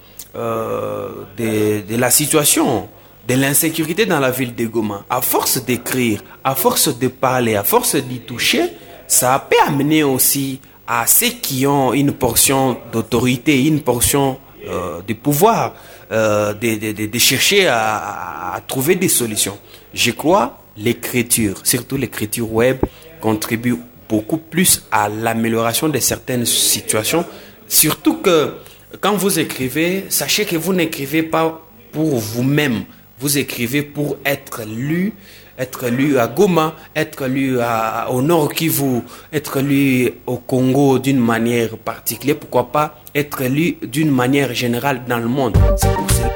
[1.38, 2.90] de la situation
[3.28, 5.04] de l'insécurité dans la ville de Goma.
[5.10, 8.72] À force d'écrire, à force de parler, à force d'y toucher,
[9.06, 15.14] ça peut amener aussi à ceux qui ont une portion d'autorité, une portion euh, de
[15.14, 15.76] pouvoir,
[16.12, 19.58] euh, de, chercher à, à trouver des solutions.
[19.94, 22.78] Je crois l'écriture, surtout l'écriture web,
[23.20, 23.76] contribue
[24.08, 27.26] beaucoup plus à l'amélioration de certaines situations.
[27.68, 28.54] Surtout que
[29.02, 31.62] quand vous écrivez, sachez que vous n'écrivez pas
[31.92, 32.86] pour vous-même.
[33.20, 35.14] Vous écrivez pour être lu,
[35.58, 39.02] être lu à Goma, être lu à- au Nord Kivu,
[39.34, 45.18] être lu au Congo d'une manière particulière, pourquoi pas être lu d'une manière générale dans
[45.20, 45.58] le monde.
[45.78, 46.34] C'est pour cela.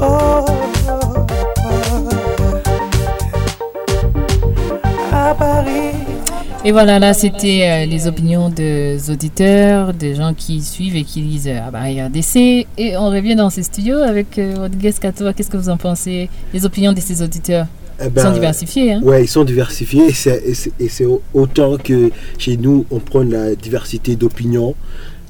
[0.00, 0.44] À.
[6.66, 11.20] Et voilà, là, c'était euh, les opinions des auditeurs, des gens qui suivent et qui
[11.20, 12.66] lisent euh, bah, RDC.
[12.78, 15.34] Et on revient dans ces studios avec euh, votre guest Katoa.
[15.34, 17.66] Qu'est-ce que vous en pensez Les opinions de ces auditeurs?
[18.00, 18.92] Eh Ils ben, sont diversifiés.
[18.92, 20.12] Hein Ouais, ils sont diversifiés et
[20.88, 24.74] c'est- autant que chez nous, on prend la diversité d'opinions.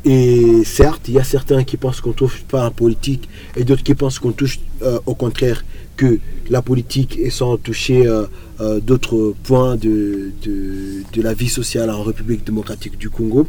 [0.07, 3.83] Et certes, il y a certains qui pensent qu'on touche pas en politique et d'autres
[3.83, 5.65] qui pensent qu'on touche euh, au contraire
[5.97, 6.19] que
[6.51, 8.25] la politique est sans toucher euh,
[8.61, 13.47] euh, d'autres points de, de, de la vie sociale en République démocratique du Congo.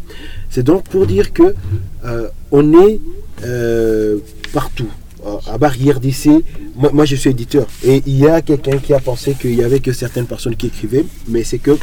[0.49, 1.55] C'est donc pour dire que
[2.51, 2.99] on est
[4.53, 4.88] partout.
[5.47, 6.30] À Barrière d'IC,
[6.76, 9.80] moi, je suis éditeur et il y a quelqu'un qui a pensé qu'il y avait
[9.80, 11.78] que certaines personnes qui écrivaient, mais c'est que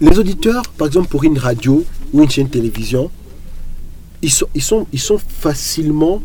[0.00, 1.82] les auditeurs, par exemple pour une radio
[2.12, 3.10] ou une chaîne télévision,
[4.20, 6.22] ils sont, ils sont, ils sont facilement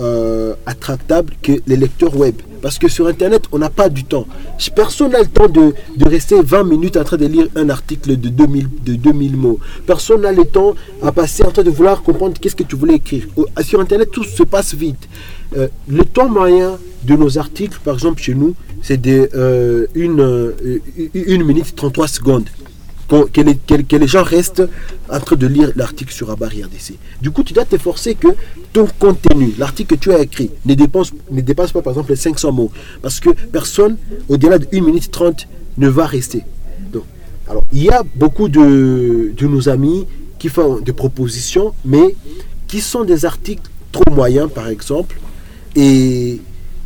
[0.00, 2.36] euh, attractables que les lecteurs web.
[2.64, 4.26] Parce que sur Internet, on n'a pas du temps.
[4.74, 8.18] Personne n'a le temps de, de rester 20 minutes en train de lire un article
[8.18, 9.58] de 2000, de 2000 mots.
[9.86, 12.94] Personne n'a le temps à passer en train de vouloir comprendre qu'est-ce que tu voulais
[12.94, 13.26] écrire.
[13.62, 15.10] Sur Internet, tout se passe vite.
[15.58, 20.22] Euh, le temps moyen de nos articles, par exemple chez nous, c'est de euh, une,
[20.22, 20.80] euh,
[21.12, 22.48] une minute 33 secondes
[23.08, 24.62] que, les, que- les gens restent
[25.10, 26.94] en train de lire l'article sur barrière d'essai.
[27.20, 28.28] Du coup, tu dois t'efforcer que
[28.72, 32.16] ton contenu, l'article que tu as écrit, ne dépasse, ne dépasse pas par exemple les
[32.16, 32.70] 500 mots.
[33.02, 33.96] Parce que personne,
[34.28, 35.46] au-delà de 1 minute 30,
[35.78, 36.42] ne va rester.
[36.92, 37.04] Donc,
[37.48, 40.06] alors, il y a beaucoup de, de nos amis
[40.38, 42.14] qui font des propositions, mais
[42.66, 45.20] qui sont des articles trop moyens, par exemple.
[45.76, 46.40] Et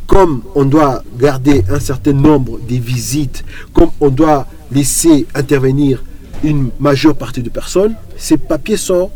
[0.07, 3.43] comme on doit garder un certain nombre de visites,
[3.73, 6.03] comme on doit laisser intervenir
[6.43, 9.09] une majeure partie de personnes, ces papiers sont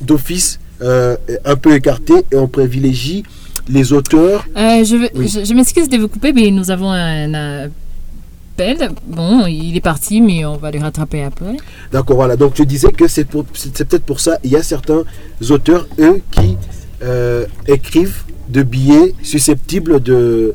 [0.00, 3.22] d'office euh, un peu écartés et on privilégie
[3.68, 4.44] les auteurs.
[4.56, 5.28] Euh, je Oui.
[5.28, 8.90] je, je m'excuse de vous couper, mais nous avons un appel.
[9.06, 11.56] Bon, il est parti, mais on va le rattraper après.
[11.92, 12.36] D'accord, voilà.
[12.36, 15.04] Donc je disais que c'est pour- c'est c'est peut-être pour ça, il y a certains
[15.50, 16.56] auteurs, eux, qui
[17.02, 20.54] euh, écrivent de billets susceptibles de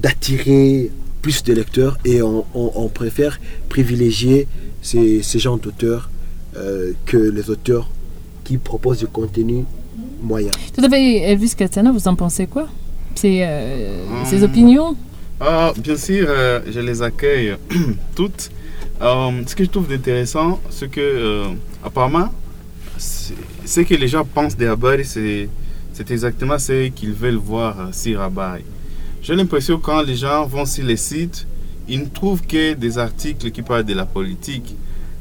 [0.00, 0.90] d'attirer
[1.22, 4.46] plus de lecteurs et on, on- on préfère privilégier
[4.86, 6.08] ces, ces genres d'auteurs
[6.56, 7.88] euh, que les auteurs
[8.44, 9.64] qui proposent du contenu
[10.22, 10.50] moyen.
[10.74, 12.66] Tout à fait, Elvis Katana, vous en pensez quoi?
[13.14, 14.50] C'est euh, Ces Hum.
[14.50, 14.96] opinions?
[15.40, 17.56] Ah, bien sûr, euh, je les accueille
[18.14, 18.50] toutes.
[19.02, 21.44] Euh, ce que je trouve intéressant, c'est que, euh,
[21.84, 22.28] apparemment,
[22.98, 25.48] ce que les gens pensent des Habari, c'est
[25.92, 28.62] c'est exactement ce qu'ils veulent voir euh, sur Habari.
[29.22, 31.46] J'ai l'impression que quand les gens vont sur les sites,
[31.88, 34.74] ils ne trouvent que des articles qui parlent de la politique.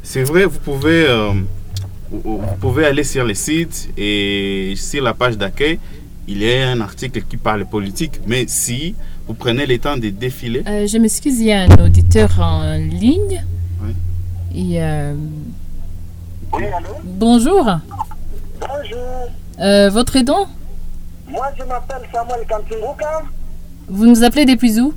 [0.04, 1.32] C'est vrai, vous pouvez, euh,
[2.12, 5.80] vous vous pouvez aller sur les sites et sur la page d'accueil,
[6.28, 8.20] il y a un article qui parle politique.
[8.28, 8.96] Mais si
[9.28, 12.76] vous prenez le temps de défiler, Euh, Je m'excuse, il y a un auditeur en
[12.78, 13.44] ligne.
[13.84, 13.94] Oui.
[14.56, 15.14] Et, euh,
[16.54, 16.90] Oui, allô?
[17.04, 17.66] Bonjour,
[18.60, 19.30] Bonjour.
[19.60, 20.46] Euh, votre nom?
[21.28, 23.24] Moi, je m'appelle Samuel Kantinguka.
[23.88, 24.94] Vous nous appelez depuis où?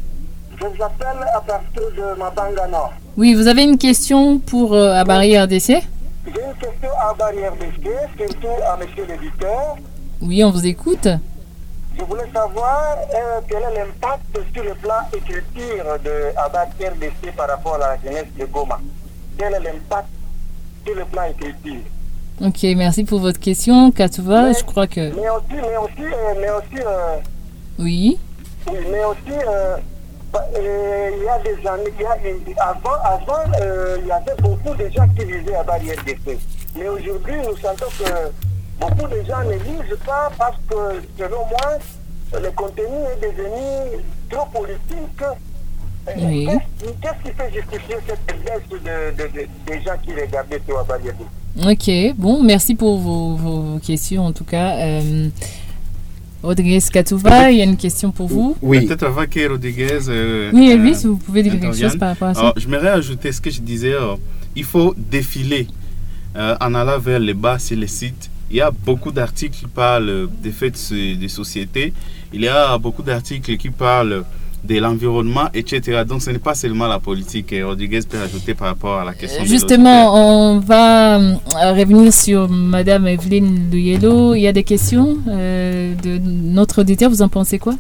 [0.61, 2.93] Je vous appelle à partir de Mabanga Nord.
[3.17, 7.91] Oui, vous avez une question pour euh, Abari RDC J'ai une question à Barrière d'Esté,
[8.17, 9.77] surtout à monsieur l'éditeur.
[10.21, 11.07] Oui, on vous écoute.
[11.99, 17.49] Je voulais savoir euh, quel est l'impact sur le plan écriture de Abad RDC par
[17.49, 18.79] rapport à la jeunesse de Goma?
[19.39, 20.09] Quel est l'impact
[20.85, 21.83] sur le plan écriture?
[22.45, 24.53] Ok, merci pour votre question, Katouva.
[24.53, 25.13] Je crois que...
[25.15, 27.17] Mais aussi, mais aussi, euh, mais aussi, euh,
[27.81, 28.19] Oui.
[28.71, 29.39] Oui, mais aussi,
[30.33, 34.07] bah, euh, il y a des années, il y a une- avant, avant euh, il
[34.07, 36.39] y avait beaucoup de gens qui lisaient à barrière d'essai.
[36.76, 38.31] Mais aujourd'hui, nous sentons que
[38.81, 41.79] beaucoup de gens ne lisent pas parce que, selon moi,
[42.41, 45.22] le contenu est devenu trop politique.
[45.22, 46.49] Euh, Oui.
[47.03, 51.26] Qu'est-ce qui fait justifier cette baisse de, de- de- des gens qui regardaient sur Abadiadou
[51.68, 54.76] Ok, bon, merci pour vos, vos questions en tout cas.
[54.79, 55.29] Euh,
[56.43, 58.57] Rodriguez Katouva, il y a une question pour vous.
[58.62, 59.99] Oui, Peut-être avant que Rodriguez.
[60.09, 62.89] euh, Oui, euh, Elvis, vous pouvez dire quelque chose par rapport à ça Alors, j'aimerais
[62.91, 63.93] ajouter ce que je disais.
[63.95, 64.14] euh,
[64.55, 65.66] il faut défiler
[66.36, 68.30] euh, en allant vers les bas sur les sites.
[68.51, 71.93] Il y a beaucoup d'articles qui parlent des faits de, des sociétés.
[72.32, 74.24] Il y a beaucoup d'articles qui parlent
[74.65, 76.03] de l'environnement, etc.
[76.07, 77.53] Donc, ce n'est pas seulement la politique.
[77.53, 79.43] Et Rodriguez peut ajouter par rapport à la question.
[79.43, 81.35] de Justement, on va euh,
[81.79, 84.35] revenir sur Madame Evelyne Luyello.
[84.35, 87.09] Il y a des questions euh, de notre auditeur.
[87.11, 87.75] Vous en pensez quoi?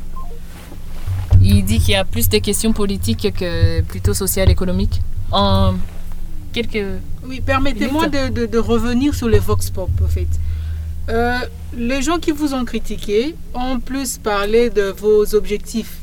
[1.42, 5.00] Il dit qu'il y a plus de questions politiques que plutôt sociales, économiques.
[5.30, 5.74] En
[6.52, 6.84] quelques...
[7.28, 10.26] Oui, permettez-moi de, de- de revenir sur les Vox Pop, en fait.
[11.10, 11.38] Euh,
[11.76, 15.98] les gens qui vous ont critiqué ont plus parlé de vos objectifs,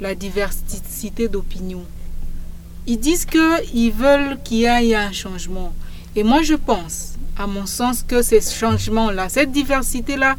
[0.00, 1.84] la diversité d'opinions.
[2.86, 5.72] Ils disent qu'ils veulent qu'il y ait un changement.
[6.14, 10.36] Et moi, je pense, à mon sens, que ces changements-là, cette diversité-là,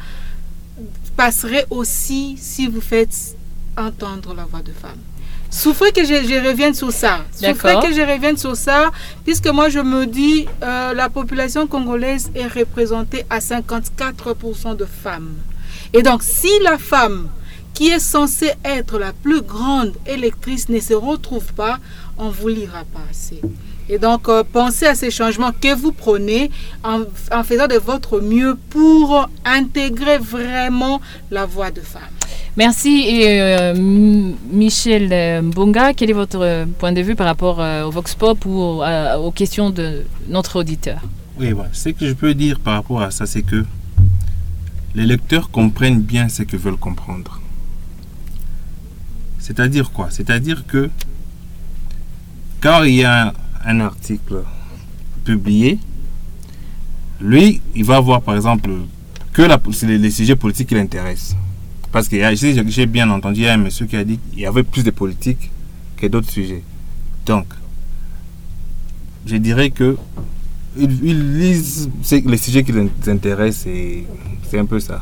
[1.16, 3.36] passerait aussi si vous faites
[3.76, 4.99] entendre la voix de femme.
[5.49, 7.26] Souffrez que je, je revienne sur ça.
[7.32, 8.91] Souffrez que je revienne sur ça,
[9.24, 15.36] puisque moi je me dis, euh, la population congolaise est représentée à 54% de femmes.
[15.93, 17.30] Et donc, si la femme
[17.78, 21.78] qui est censée être la plus grande électrice ne se retrouve pas,
[22.18, 23.40] on vous lira pas assez.
[23.88, 26.50] Et donc, euh, pensez à ces changements que vous prenez
[26.84, 27.02] en,
[27.32, 31.00] en faisant de votre mieux pour intégrer vraiment
[31.30, 32.02] la voix de femme.
[32.56, 33.04] Merci.
[33.10, 33.76] Et euh,
[34.52, 38.44] Michel euh, Mbonga, quel est votre point de vue par rapport euh, au Vox Pop
[38.48, 41.02] ou aux questions de notre auditeur?
[41.40, 41.54] Oui.
[41.74, 43.64] Ce que je peux dire par rapport à ça, c'est que
[44.96, 47.40] les lecteurs comprennent bien ce qu'ils veulent comprendre.
[49.48, 50.10] C'est-à-dire quoi?
[50.12, 50.89] C'est-à-dire que
[52.60, 53.34] quand il y a
[53.64, 54.43] un article
[55.24, 55.80] publié,
[57.22, 58.70] lui, il va voir par exemple
[59.32, 59.43] que
[59.86, 61.38] les, sujets politiques qui l'intéressent.
[61.93, 64.91] Parce que j'ai bien entendu, un monsieur qui a dit qu'il y avait plus de
[64.91, 65.50] politique
[65.95, 66.64] que d'autres sujets.
[67.26, 67.45] Donc,
[69.26, 69.95] je dirais que
[70.80, 71.90] ils, ils lisent
[72.26, 74.06] les sujets qui les intéressent et
[74.50, 75.02] c'est un peu ça.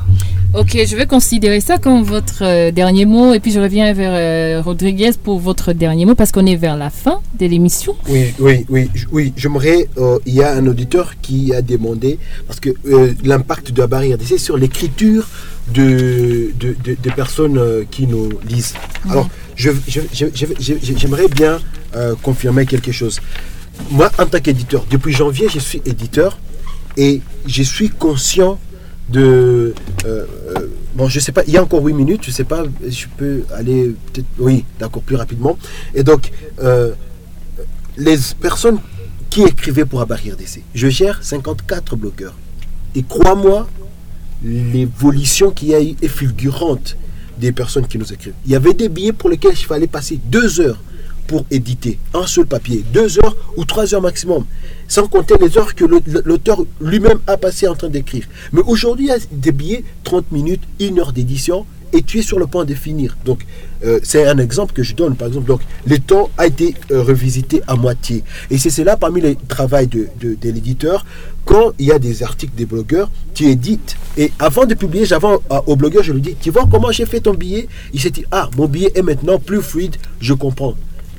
[0.58, 4.12] Ok, je vais considérer ça comme votre euh, dernier mot et puis je reviens vers
[4.14, 7.96] euh, Rodriguez pour votre dernier mot parce qu'on est vers la fin de l'émission.
[8.10, 9.34] Oui, oui, oui, oui.
[9.38, 9.88] J'aimerais.
[9.98, 12.18] euh, il y a un auditeur qui a demandé
[12.48, 15.28] parce que euh, l'impact de la barrière d'essai sur l'écriture
[15.74, 16.76] de, de-
[17.16, 18.74] personnes euh, qui nous lisent.
[19.10, 21.60] Alors, je- je- je- je- je- j'aimerais bien
[21.96, 23.20] euh, confirmer quelque chose.
[23.92, 26.38] Moi, en tant qu'éditeur, depuis janvier, je suis éditeur
[26.98, 28.60] et je suis conscient
[29.10, 29.74] de.
[30.06, 32.64] euh, euh, bon, je sais pas, il y a encore 8 minutes, je sais pas,
[32.88, 34.28] je peux aller peut-être.
[34.40, 35.58] Oui, d'accord, plus rapidement.
[35.94, 36.32] Et donc,
[36.64, 36.94] euh,
[37.98, 38.80] les personnes
[39.30, 42.36] qui écrivaient pour barrière d'essai, je gère 54 blogueurs.
[42.96, 43.68] Et crois-moi,
[44.44, 46.98] l'évolution qu'il y a eu est fulgurante
[47.38, 48.34] des personnes qui nous écrivent.
[48.46, 50.82] Il y avait des billets pour lesquels il fallait passer deux heures
[51.28, 54.46] pour éditer un seul papier, deux heures ou trois heures maximum,
[54.88, 58.26] sans compter les heures que l'auteur lui-même a passé en train d'écrire.
[58.54, 62.22] Mais aujourd'hui, il y a des billets 30 minutes, une heure d'édition, et tu es
[62.22, 63.16] sur le point de finir.
[63.24, 63.46] Donc,
[63.86, 65.48] euh, c'est un exemple que je donne, par exemple.
[65.48, 68.24] Donc, le temps a été euh, revisité à moitié.
[68.52, 71.06] Et c'est cela parmi les travaux de, de, de l'éditeur.
[71.46, 73.96] Quand il y a des articles des blogueurs, tu édites.
[74.18, 77.06] Et avant de publier, j'avais euh, au blogueur, je lui dis, tu vois comment j'ai
[77.06, 77.68] fait ton billet?
[77.94, 80.76] Il s'est dit, ah, mon billet est maintenant plus fluide, je comprends.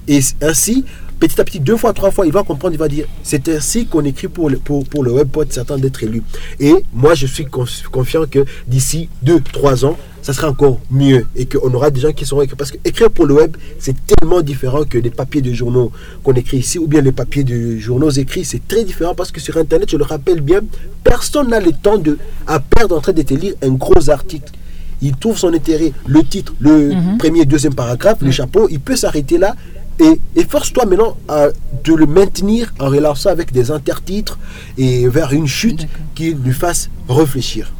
[0.09, 0.85] Et ainsi,
[1.19, 3.87] petit à petit, deux fois, trois fois, il va comprendre, il va dire, c'est ainsi
[3.87, 6.23] qu'on écrit pour le, pour, pour le web pour être certain d'être élu.
[6.61, 11.47] Et moi, je suis confiant que d'ici deux, trois ans, ça sera encore mieux et
[11.47, 12.57] qu'on aura des gens qui seront écrits.
[12.57, 15.93] Parce que écrire pour le web, c'est tellement différent que les papiers de journaux
[16.25, 18.45] qu'on écrit ici ou bien les papiers de journaux écrits.
[18.45, 20.61] C'est très différent parce que sur Internet, je le rappelle bien,
[21.05, 24.53] personne n'a le temps de, à perdre en train de te lire un gros article.
[25.01, 29.39] Il trouve son intérêt, le titre, le premier, deuxième paragraphe, le chapeau, il peut s'arrêter
[29.39, 29.55] là.
[29.99, 31.49] Et, et force-toi maintenant à,
[31.85, 34.39] de le maintenir en relançant avec des intertitres
[34.77, 37.73] et vers une chute qui lui fasse réfléchir.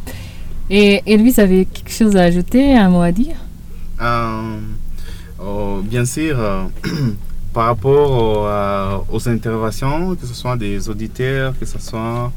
[0.71, 3.37] Et, et lui, avez quelque chose à ajouter, un mot à dire?
[4.01, 4.59] Euh,
[5.43, 6.65] oh, bien sûr, euh,
[7.53, 12.33] par rapport au, euh, aux interventions, que ce soit des auditeurs, que ce soit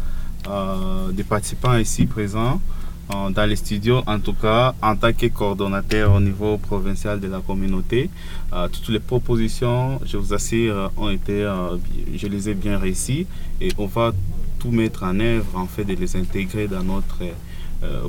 [0.49, 2.78] euh, des participants ici présents euh,
[3.09, 7.39] dans les studios, en tout cas en tant que coordonnateur au niveau provincial de la
[7.39, 8.09] communauté,
[8.53, 11.77] euh, toutes les propositions, je vous assure, euh, ont été, euh,
[12.15, 13.25] je les ai bien réussies
[13.59, 14.11] et on va
[14.59, 17.19] tout mettre en œuvre en fait de les intégrer dans notre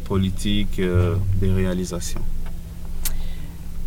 [0.05, 2.21] politique de réalisation.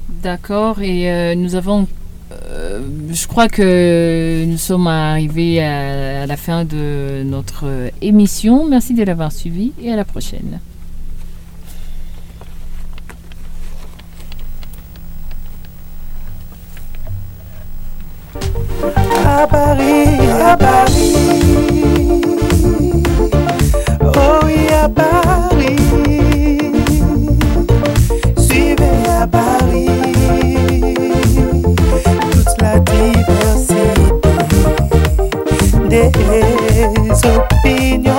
[0.08, 1.88] D'accord, et nous avons.
[2.32, 7.66] je crois que nous sommes arrivés à, à la fin de notre
[8.02, 8.66] émission.
[8.66, 10.62] Merci de l'avoir suivi et à la prochaine.
[19.26, 22.22] à Paris, à Paris.
[24.02, 25.78] Oh oui, à Paris.
[28.38, 29.90] Suivez à Paris
[32.32, 33.74] toute la diversité
[35.90, 36.12] des
[37.28, 38.13] opinions.